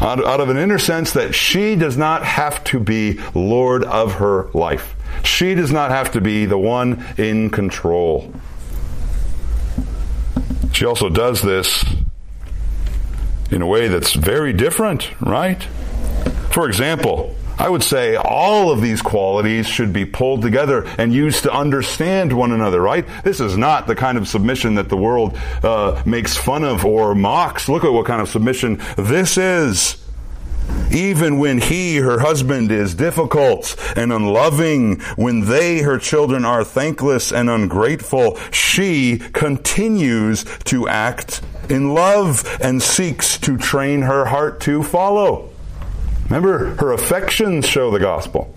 Out, 0.00 0.24
out 0.24 0.40
of 0.40 0.48
an 0.48 0.56
inner 0.56 0.78
sense 0.78 1.12
that 1.12 1.34
she 1.34 1.76
does 1.76 1.96
not 1.96 2.24
have 2.24 2.64
to 2.64 2.80
be 2.80 3.20
Lord 3.34 3.84
of 3.84 4.14
her 4.14 4.50
life. 4.54 4.96
She 5.24 5.54
does 5.54 5.70
not 5.70 5.90
have 5.90 6.12
to 6.12 6.20
be 6.20 6.46
the 6.46 6.58
one 6.58 7.04
in 7.18 7.50
control. 7.50 8.32
She 10.72 10.86
also 10.86 11.10
does 11.10 11.42
this 11.42 11.84
in 13.50 13.62
a 13.62 13.66
way 13.66 13.88
that's 13.88 14.12
very 14.12 14.52
different, 14.52 15.10
right? 15.20 15.62
For 16.50 16.66
example, 16.68 17.36
I 17.60 17.68
would 17.68 17.82
say 17.82 18.16
all 18.16 18.70
of 18.70 18.80
these 18.80 19.02
qualities 19.02 19.68
should 19.68 19.92
be 19.92 20.06
pulled 20.06 20.40
together 20.40 20.86
and 20.96 21.12
used 21.12 21.42
to 21.42 21.52
understand 21.52 22.32
one 22.32 22.52
another, 22.52 22.80
right? 22.80 23.04
This 23.22 23.38
is 23.38 23.56
not 23.58 23.86
the 23.86 23.94
kind 23.94 24.16
of 24.16 24.26
submission 24.26 24.76
that 24.76 24.88
the 24.88 24.96
world 24.96 25.36
uh, 25.62 26.02
makes 26.06 26.38
fun 26.38 26.64
of 26.64 26.86
or 26.86 27.14
mocks. 27.14 27.68
Look 27.68 27.84
at 27.84 27.92
what 27.92 28.06
kind 28.06 28.22
of 28.22 28.30
submission 28.30 28.80
this 28.96 29.36
is. 29.36 30.02
Even 30.90 31.38
when 31.38 31.58
he, 31.58 31.96
her 31.96 32.18
husband, 32.18 32.72
is 32.72 32.94
difficult 32.94 33.76
and 33.94 34.12
unloving, 34.12 35.00
when 35.16 35.42
they, 35.44 35.82
her 35.82 35.98
children, 35.98 36.46
are 36.46 36.64
thankless 36.64 37.30
and 37.30 37.50
ungrateful, 37.50 38.38
she 38.50 39.18
continues 39.18 40.44
to 40.64 40.88
act 40.88 41.42
in 41.70 41.94
love 41.94 42.58
and 42.60 42.82
seeks 42.82 43.38
to 43.40 43.56
train 43.56 44.02
her 44.02 44.26
heart 44.26 44.60
to 44.62 44.82
follow. 44.82 45.50
Remember, 46.24 46.74
her 46.76 46.92
affections 46.92 47.66
show 47.66 47.90
the 47.90 47.98
gospel. 47.98 48.54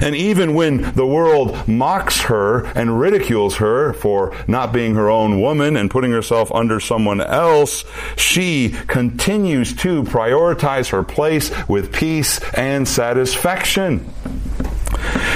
And 0.00 0.14
even 0.14 0.54
when 0.54 0.94
the 0.94 1.06
world 1.06 1.68
mocks 1.68 2.22
her 2.22 2.64
and 2.66 2.98
ridicules 2.98 3.56
her 3.56 3.92
for 3.92 4.34
not 4.46 4.72
being 4.72 4.94
her 4.94 5.10
own 5.10 5.40
woman 5.40 5.76
and 5.76 5.90
putting 5.90 6.10
herself 6.10 6.52
under 6.52 6.80
someone 6.80 7.20
else, 7.20 7.84
she 8.16 8.70
continues 8.86 9.74
to 9.76 10.04
prioritize 10.04 10.90
her 10.90 11.02
place 11.02 11.50
with 11.68 11.92
peace 11.92 12.40
and 12.54 12.86
satisfaction. 12.86 14.08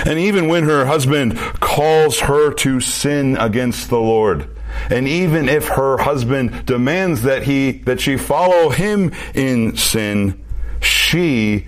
And 0.06 0.18
even 0.18 0.48
when 0.48 0.64
her 0.64 0.86
husband 0.86 1.36
calls 1.36 2.20
her 2.20 2.52
to 2.54 2.80
sin 2.80 3.36
against 3.36 3.88
the 3.88 4.00
Lord, 4.00 4.48
and 4.90 5.06
even 5.08 5.48
if 5.48 5.68
her 5.68 5.98
husband 5.98 6.66
demands 6.66 7.22
that 7.22 7.42
he, 7.42 7.72
that 7.72 8.00
she 8.00 8.16
follow 8.16 8.70
him 8.70 9.12
in 9.34 9.76
sin, 9.76 10.42
she 10.80 11.66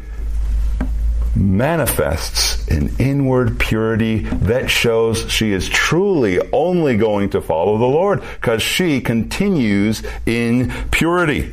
manifests 1.36 2.68
an 2.68 2.94
inward 2.98 3.58
purity 3.58 4.20
that 4.20 4.70
shows 4.70 5.30
she 5.30 5.52
is 5.52 5.68
truly 5.68 6.38
only 6.52 6.96
going 6.96 7.30
to 7.30 7.40
follow 7.40 7.78
the 7.78 7.84
Lord 7.84 8.22
because 8.40 8.62
she 8.62 9.00
continues 9.00 10.02
in 10.26 10.72
purity. 10.90 11.52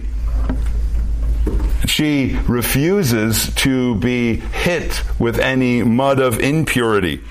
She 1.85 2.37
refuses 2.47 3.53
to 3.55 3.95
be 3.95 4.35
hit 4.35 5.01
with 5.19 5.39
any 5.39 5.83
mud 5.83 6.19
of 6.19 6.39
impurity. 6.39 7.21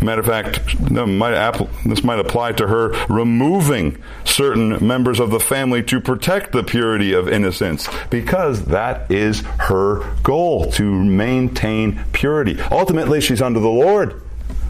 Matter 0.00 0.20
of 0.20 0.26
fact, 0.26 0.60
this 0.78 2.04
might 2.04 2.18
apply 2.18 2.52
to 2.52 2.66
her 2.66 2.90
removing 3.08 4.02
certain 4.24 4.86
members 4.86 5.20
of 5.20 5.30
the 5.30 5.40
family 5.40 5.82
to 5.84 6.00
protect 6.00 6.52
the 6.52 6.62
purity 6.62 7.12
of 7.14 7.28
innocence 7.28 7.88
because 8.10 8.66
that 8.66 9.10
is 9.10 9.40
her 9.40 10.14
goal 10.22 10.70
to 10.72 10.84
maintain 10.84 12.04
purity. 12.12 12.60
Ultimately, 12.70 13.20
she's 13.20 13.40
under 13.40 13.60
the 13.60 13.68
Lord. 13.68 14.22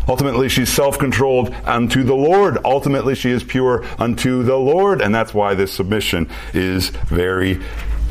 Ultimately, 0.09 0.49
she's 0.49 0.73
self 0.73 0.99
controlled 0.99 1.53
unto 1.65 2.05
the 2.05 2.15
Lord. 2.15 2.59
Ultimately, 2.65 3.15
she 3.17 3.31
is 3.31 3.43
pure 3.43 3.85
unto 3.99 4.45
the 4.45 4.57
Lord. 4.57 5.01
And 5.01 5.15
that's 5.15 5.35
why 5.35 5.55
this 5.55 5.73
submission 5.73 6.29
is 6.55 6.91
very 6.91 7.61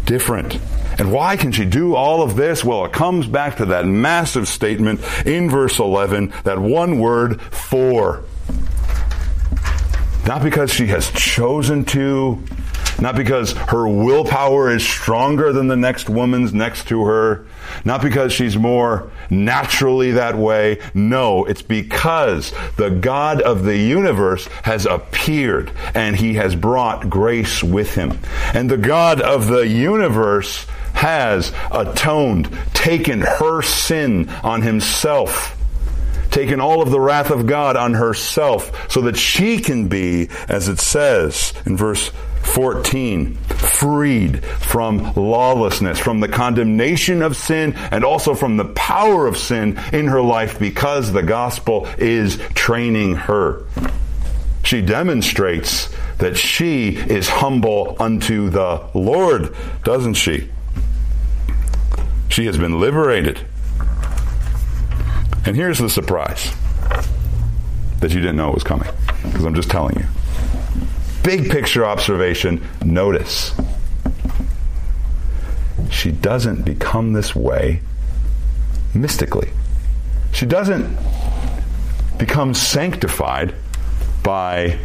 different. 0.05 0.59
And 0.97 1.11
why 1.11 1.37
can 1.37 1.51
she 1.51 1.65
do 1.65 1.95
all 1.95 2.21
of 2.21 2.35
this? 2.35 2.63
Well, 2.63 2.85
it 2.85 2.93
comes 2.93 3.27
back 3.27 3.57
to 3.57 3.65
that 3.67 3.85
massive 3.85 4.47
statement 4.47 5.01
in 5.25 5.49
verse 5.49 5.79
11, 5.79 6.33
that 6.43 6.59
one 6.59 6.99
word, 6.99 7.41
for. 7.41 8.23
Not 10.25 10.41
because 10.41 10.71
she 10.71 10.87
has 10.87 11.11
chosen 11.11 11.85
to, 11.85 12.43
not 12.99 13.15
because 13.15 13.51
her 13.51 13.87
willpower 13.87 14.71
is 14.71 14.87
stronger 14.87 15.51
than 15.51 15.67
the 15.67 15.75
next 15.75 16.09
woman's 16.09 16.53
next 16.53 16.87
to 16.87 17.03
her, 17.05 17.45
not 17.83 18.01
because 18.01 18.31
she's 18.31 18.57
more 18.57 19.11
naturally 19.29 20.11
that 20.11 20.35
way. 20.35 20.79
No, 20.93 21.45
it's 21.45 21.61
because 21.61 22.53
the 22.77 22.89
God 22.89 23.41
of 23.41 23.63
the 23.63 23.77
universe 23.77 24.47
has 24.63 24.85
appeared 24.85 25.71
and 25.93 26.15
he 26.15 26.35
has 26.35 26.55
brought 26.55 27.09
grace 27.09 27.61
with 27.61 27.93
him. 27.93 28.17
And 28.53 28.71
the 28.71 28.77
God 28.77 29.21
of 29.21 29.47
the 29.47 29.67
universe 29.67 30.65
has 30.95 31.53
atoned, 31.71 32.49
taken 32.73 33.21
her 33.21 33.61
sin 33.61 34.29
on 34.43 34.61
himself, 34.61 35.55
taken 36.31 36.59
all 36.59 36.81
of 36.81 36.89
the 36.89 36.99
wrath 36.99 37.31
of 37.31 37.45
God 37.45 37.75
on 37.75 37.93
herself, 37.93 38.91
so 38.91 39.01
that 39.01 39.17
she 39.17 39.59
can 39.59 39.87
be, 39.87 40.29
as 40.47 40.67
it 40.67 40.79
says 40.79 41.53
in 41.65 41.77
verse 41.77 42.11
14, 42.43 43.35
freed 43.35 44.45
from 44.45 45.13
lawlessness, 45.15 45.99
from 45.99 46.19
the 46.19 46.27
condemnation 46.27 47.21
of 47.21 47.35
sin, 47.35 47.73
and 47.91 48.05
also 48.05 48.33
from 48.33 48.57
the 48.57 48.65
power 48.65 49.27
of 49.27 49.37
sin 49.37 49.79
in 49.91 50.07
her 50.07 50.21
life 50.21 50.59
because 50.59 51.11
the 51.11 51.23
gospel 51.23 51.87
is 51.97 52.37
training 52.53 53.15
her. 53.15 53.65
She 54.63 54.81
demonstrates 54.81 55.89
that 56.17 56.37
she 56.37 56.95
is 56.95 57.27
humble 57.27 57.95
unto 57.99 58.49
the 58.49 58.81
Lord, 58.93 59.53
doesn't 59.83 60.15
she? 60.15 60.49
She 62.29 62.45
has 62.45 62.57
been 62.57 62.79
liberated. 62.79 63.39
And 65.45 65.55
here's 65.55 65.79
the 65.79 65.89
surprise 65.89 66.51
that 68.01 68.11
you 68.11 68.19
didn't 68.19 68.35
know 68.35 68.51
was 68.51 68.63
coming, 68.63 68.89
because 69.23 69.45
I'm 69.45 69.55
just 69.55 69.69
telling 69.69 69.97
you. 69.97 70.05
Big 71.23 71.49
picture 71.49 71.85
observation 71.85 72.67
notice. 72.83 73.53
She 75.89 76.11
doesn't 76.11 76.63
become 76.63 77.13
this 77.13 77.35
way 77.35 77.81
mystically. 78.93 79.49
She 80.33 80.45
doesn't 80.45 80.97
become 82.17 82.53
sanctified 82.53 83.53
by 84.23 84.77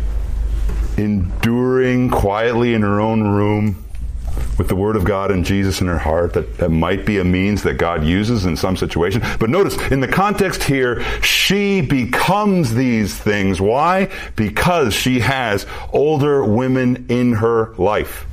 enduring 0.97 2.11
quietly 2.11 2.75
in 2.75 2.83
her 2.83 3.01
own 3.01 3.23
room 3.23 3.85
with 4.61 4.69
the 4.69 4.77
Word 4.77 4.95
of 4.95 5.07
God 5.07 5.31
and 5.31 5.43
Jesus 5.43 5.81
in 5.81 5.87
her 5.87 5.97
heart, 5.97 6.35
that, 6.35 6.59
that 6.59 6.69
might 6.69 7.07
be 7.07 7.17
a 7.17 7.25
means 7.25 7.63
that 7.63 7.79
God 7.79 8.05
uses 8.05 8.45
in 8.45 8.59
some 8.59 8.77
situation. 8.77 9.23
But 9.39 9.49
notice, 9.49 9.75
in 9.91 10.01
the 10.01 10.07
context 10.07 10.65
here, 10.65 11.03
she 11.23 11.81
becomes 11.81 12.75
these 12.75 13.15
things. 13.15 13.59
Why? 13.59 14.11
Because 14.37 14.93
she 14.93 15.21
has 15.21 15.65
older 15.95 16.45
women 16.45 17.07
in 17.09 17.33
her 17.37 17.75
life. 17.77 18.27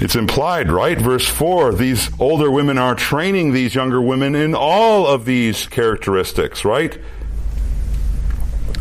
It's 0.00 0.14
implied, 0.14 0.70
right? 0.70 0.96
Verse 0.96 1.26
4 1.26 1.74
these 1.74 2.10
older 2.20 2.48
women 2.48 2.78
are 2.78 2.94
training 2.94 3.52
these 3.52 3.74
younger 3.74 4.00
women 4.00 4.36
in 4.36 4.54
all 4.54 5.08
of 5.08 5.24
these 5.24 5.66
characteristics, 5.66 6.64
right? 6.64 6.96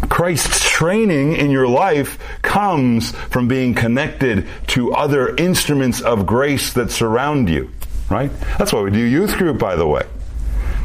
Christ's 0.09 0.67
training 0.67 1.35
in 1.35 1.51
your 1.51 1.67
life 1.67 2.19
comes 2.41 3.11
from 3.11 3.47
being 3.47 3.73
connected 3.73 4.47
to 4.67 4.93
other 4.93 5.35
instruments 5.35 6.01
of 6.01 6.25
grace 6.25 6.73
that 6.73 6.91
surround 6.91 7.47
you, 7.47 7.71
right? 8.09 8.31
That's 8.57 8.73
why 8.73 8.81
we 8.81 8.91
do 8.91 8.99
youth 8.99 9.37
group, 9.37 9.59
by 9.59 9.75
the 9.75 9.87
way. 9.87 10.05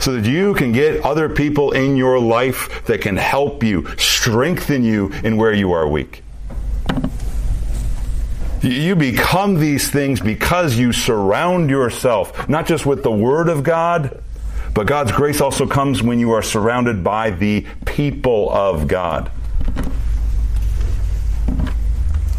So 0.01 0.21
that 0.21 0.29
you 0.29 0.55
can 0.55 0.73
get 0.73 1.05
other 1.05 1.29
people 1.29 1.73
in 1.73 1.97
your 1.97 2.21
life 2.21 2.85
that 2.87 3.01
can 3.01 3.17
help 3.17 3.63
you, 3.63 3.87
strengthen 3.97 4.85
you 4.85 5.11
in 5.25 5.37
where 5.37 5.53
you 5.53 5.73
are 5.73 5.89
weak. 5.89 6.23
You 8.61 8.97
become 8.97 9.57
these 9.57 9.91
things 9.91 10.21
because 10.21 10.77
you 10.77 10.93
surround 10.93 11.69
yourself, 11.69 12.49
not 12.49 12.67
just 12.67 12.87
with 12.87 13.03
the 13.03 13.11
Word 13.11 13.49
of 13.49 13.63
God, 13.63 14.23
but 14.75 14.87
God's 14.87 15.13
grace 15.13 15.41
also 15.41 15.67
comes 15.67 16.03
when 16.03 16.19
you 16.19 16.33
are 16.33 16.43
surrounded 16.43 17.05
by 17.05 17.31
the 17.31 17.65
people 17.87 18.51
of 18.51 18.89
God. 18.89 19.31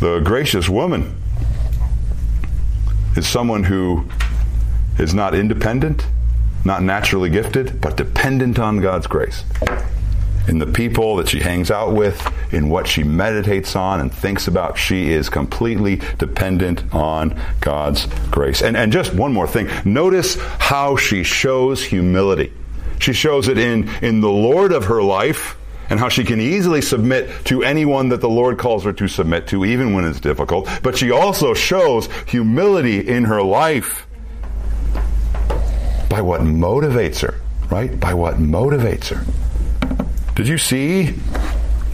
The 0.02 0.20
gracious 0.20 0.68
woman 0.68 1.16
is 3.16 3.26
someone 3.26 3.64
who 3.64 4.06
is 5.00 5.14
not 5.14 5.34
independent, 5.34 6.06
not 6.66 6.84
naturally 6.84 7.30
gifted, 7.30 7.80
but 7.80 7.96
dependent 7.96 8.60
on 8.60 8.82
God's 8.82 9.08
grace 9.08 9.46
in 10.48 10.60
the 10.60 10.66
people 10.66 11.16
that 11.18 11.30
she 11.30 11.40
hangs 11.40 11.72
out 11.72 11.94
with, 11.94 12.22
in 12.54 12.70
what 12.70 12.88
she 12.88 13.04
meditates 13.04 13.76
on 13.76 14.00
and 14.00 14.14
thinks 14.14 14.48
about. 14.48 14.78
She 14.78 15.12
is 15.12 15.30
completely 15.30 15.98
dependent 16.18 16.94
on 16.94 17.40
God's 17.62 18.06
grace. 18.30 18.62
And, 18.62 18.78
and 18.78 18.92
just 18.92 19.14
one 19.14 19.34
more 19.34 19.48
thing. 19.48 19.70
Notice 19.86 20.36
how 20.60 20.96
she 20.96 21.24
shows 21.24 21.84
humility. 21.84 22.54
She 23.00 23.14
shows 23.14 23.48
it 23.48 23.58
in, 23.58 23.90
in 24.02 24.22
the 24.22 24.30
Lord 24.30 24.72
of 24.72 24.86
her 24.86 25.02
life 25.02 25.58
and 25.90 26.00
how 26.00 26.10
she 26.10 26.24
can 26.24 26.42
easily 26.42 26.82
submit 26.82 27.30
to 27.46 27.64
anyone 27.64 28.10
that 28.10 28.22
the 28.22 28.30
Lord 28.30 28.58
calls 28.58 28.84
her 28.84 28.94
to 28.94 29.08
submit 29.08 29.48
to, 29.48 29.66
even 29.66 29.94
when 29.94 30.06
it's 30.06 30.20
difficult. 30.20 30.68
But 30.82 30.98
she 30.98 31.12
also 31.12 31.54
shows 31.54 32.10
humility 32.28 33.08
in 33.08 33.26
her 33.26 33.42
life 33.42 34.08
by 36.10 36.22
what 36.22 36.42
motivates 36.42 37.20
her, 37.22 37.36
right? 37.70 38.00
By 38.00 38.14
what 38.14 38.36
motivates 38.36 39.10
her. 39.10 39.26
Did 40.36 40.50
you 40.50 40.58
see? 40.58 41.16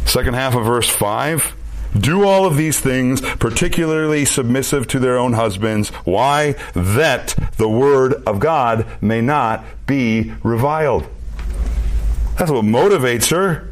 Second 0.06 0.34
half 0.34 0.56
of 0.56 0.66
verse 0.66 0.90
5. 0.90 1.56
Do 1.98 2.26
all 2.26 2.46
of 2.46 2.58
these 2.58 2.80
things, 2.80 3.22
particularly 3.22 4.26
submissive 4.26 4.88
to 4.88 5.00
their 5.00 5.18
own 5.18 5.34
husbands. 5.34 5.90
Why? 6.06 6.56
That 6.74 7.36
the 7.58 7.70
word 7.70 8.14
of 8.26 8.40
God 8.40 8.88
may 9.02 9.22
not 9.22 9.64
be 9.86 10.34
reviled. 10.42 11.06
That's 12.40 12.50
what 12.50 12.66
motivates 12.66 13.30
her. 13.30 13.68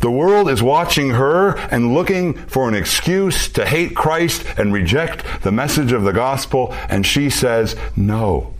The 0.00 0.10
world 0.10 0.50
is 0.50 0.62
watching 0.62 1.10
her 1.10 1.56
and 1.70 1.94
looking 1.94 2.34
for 2.34 2.68
an 2.68 2.74
excuse 2.74 3.48
to 3.50 3.64
hate 3.64 3.96
Christ 3.96 4.44
and 4.58 4.72
reject 4.72 5.42
the 5.42 5.52
message 5.52 5.92
of 5.92 6.02
the 6.02 6.12
gospel, 6.12 6.74
and 6.88 7.06
she 7.06 7.30
says, 7.30 7.76
No. 7.96 8.54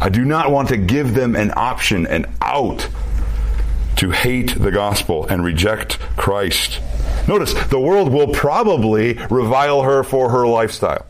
I 0.00 0.08
do 0.08 0.24
not 0.24 0.50
want 0.50 0.68
to 0.68 0.76
give 0.76 1.14
them 1.14 1.34
an 1.34 1.52
option, 1.56 2.06
an 2.06 2.26
out 2.40 2.88
to 4.02 4.10
hate 4.10 4.58
the 4.58 4.72
gospel 4.72 5.24
and 5.28 5.44
reject 5.44 5.96
Christ. 6.16 6.80
Notice, 7.28 7.54
the 7.68 7.78
world 7.78 8.12
will 8.12 8.26
probably 8.26 9.14
revile 9.30 9.82
her 9.82 10.02
for 10.02 10.28
her 10.30 10.44
lifestyle. 10.44 11.06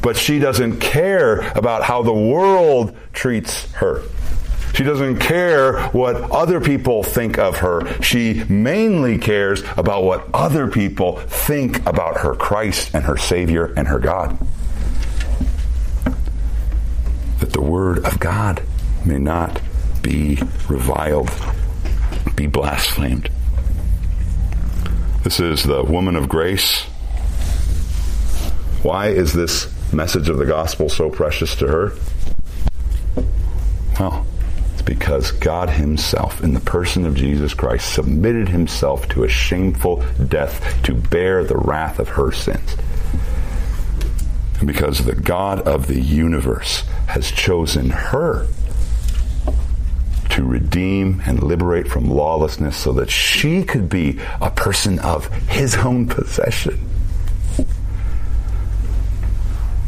But 0.00 0.16
she 0.16 0.38
doesn't 0.38 0.80
care 0.80 1.40
about 1.50 1.82
how 1.82 2.02
the 2.02 2.14
world 2.14 2.96
treats 3.12 3.70
her. 3.72 4.04
She 4.72 4.84
doesn't 4.84 5.18
care 5.18 5.82
what 5.88 6.16
other 6.30 6.62
people 6.62 7.02
think 7.02 7.38
of 7.38 7.58
her. 7.58 8.02
She 8.02 8.42
mainly 8.44 9.18
cares 9.18 9.62
about 9.76 10.04
what 10.04 10.26
other 10.32 10.68
people 10.68 11.18
think 11.18 11.86
about 11.86 12.20
her 12.20 12.34
Christ 12.34 12.94
and 12.94 13.04
her 13.04 13.18
Savior 13.18 13.66
and 13.76 13.86
her 13.88 13.98
God. 13.98 14.38
That 17.40 17.52
the 17.52 17.60
Word 17.60 17.98
of 18.06 18.18
God 18.18 18.62
may 19.04 19.18
not 19.18 19.60
be 20.04 20.38
reviled, 20.68 21.30
be 22.36 22.46
blasphemed. 22.46 23.30
This 25.22 25.40
is 25.40 25.62
the 25.64 25.82
woman 25.82 26.14
of 26.14 26.28
grace. 26.28 26.82
Why 28.82 29.08
is 29.08 29.32
this 29.32 29.72
message 29.94 30.28
of 30.28 30.36
the 30.36 30.44
gospel 30.44 30.90
so 30.90 31.08
precious 31.08 31.56
to 31.56 31.68
her? 31.68 31.92
Well, 33.98 34.26
it's 34.74 34.82
because 34.82 35.32
God 35.32 35.70
Himself, 35.70 36.44
in 36.44 36.52
the 36.52 36.60
person 36.60 37.06
of 37.06 37.14
Jesus 37.14 37.54
Christ, 37.54 37.94
submitted 37.94 38.50
Himself 38.50 39.08
to 39.08 39.24
a 39.24 39.28
shameful 39.28 40.04
death 40.28 40.82
to 40.82 40.94
bear 40.94 41.44
the 41.44 41.56
wrath 41.56 41.98
of 41.98 42.10
her 42.10 42.30
sins. 42.30 42.76
And 44.58 44.66
because 44.66 45.02
the 45.02 45.14
God 45.14 45.62
of 45.62 45.86
the 45.86 46.00
universe 46.00 46.82
has 47.06 47.30
chosen 47.30 47.88
her 47.88 48.46
to 50.34 50.44
redeem 50.44 51.22
and 51.26 51.40
liberate 51.44 51.86
from 51.86 52.10
lawlessness 52.10 52.76
so 52.76 52.92
that 52.92 53.08
she 53.08 53.62
could 53.62 53.88
be 53.88 54.18
a 54.40 54.50
person 54.50 54.98
of 54.98 55.28
his 55.48 55.76
own 55.76 56.08
possession. 56.08 56.76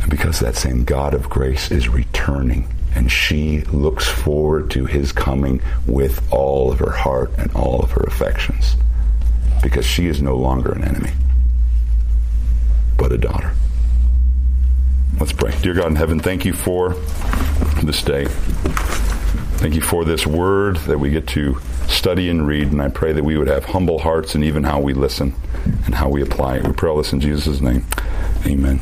And 0.03 0.09
because 0.09 0.38
that 0.38 0.55
same 0.55 0.84
God 0.84 1.14
of 1.14 1.28
grace 1.28 1.72
is 1.72 1.88
returning 1.88 2.72
and 2.94 3.11
she 3.11 3.62
looks 3.62 4.07
forward 4.07 4.70
to 4.70 4.86
his 4.86 5.11
coming 5.11 5.61
with 5.84 6.22
all 6.32 6.70
of 6.70 6.78
her 6.78 6.92
heart 6.92 7.32
and 7.38 7.53
all 7.57 7.82
of 7.82 7.90
her 7.90 8.05
affections 8.05 8.76
because 9.64 9.84
she 9.84 10.07
is 10.07 10.22
no 10.22 10.36
longer 10.36 10.70
an 10.70 10.84
enemy 10.84 11.11
but 12.97 13.11
a 13.11 13.18
daughter. 13.18 13.53
Let's 15.18 15.32
pray. 15.32 15.53
Dear 15.61 15.74
God 15.74 15.88
in 15.88 15.97
heaven, 15.97 16.20
thank 16.20 16.44
you 16.44 16.53
for 16.53 16.90
this 17.82 18.03
day. 18.03 18.28
Thank 19.59 19.74
you 19.74 19.80
for 19.80 20.04
this 20.04 20.26
word 20.26 20.76
that 20.78 20.98
we 20.98 21.11
get 21.11 21.26
to 21.28 21.59
study 21.88 22.28
and 22.28 22.46
read, 22.46 22.68
and 22.72 22.80
I 22.80 22.88
pray 22.88 23.12
that 23.12 23.24
we 23.24 23.36
would 23.36 23.48
have 23.48 23.64
humble 23.64 23.98
hearts 23.98 24.34
and 24.34 24.44
even 24.44 24.64
how 24.64 24.80
we 24.80 24.92
listen 24.92 25.34
and 25.86 25.94
how 25.94 26.09
we 26.09 26.22
apply 26.22 26.59
it. 26.59 26.66
We 26.66 26.72
pray 26.72 26.90
all 26.90 26.98
this 26.98 27.12
in 27.12 27.20
Jesus' 27.20 27.61
name. 27.61 27.84
Amen. 28.46 28.80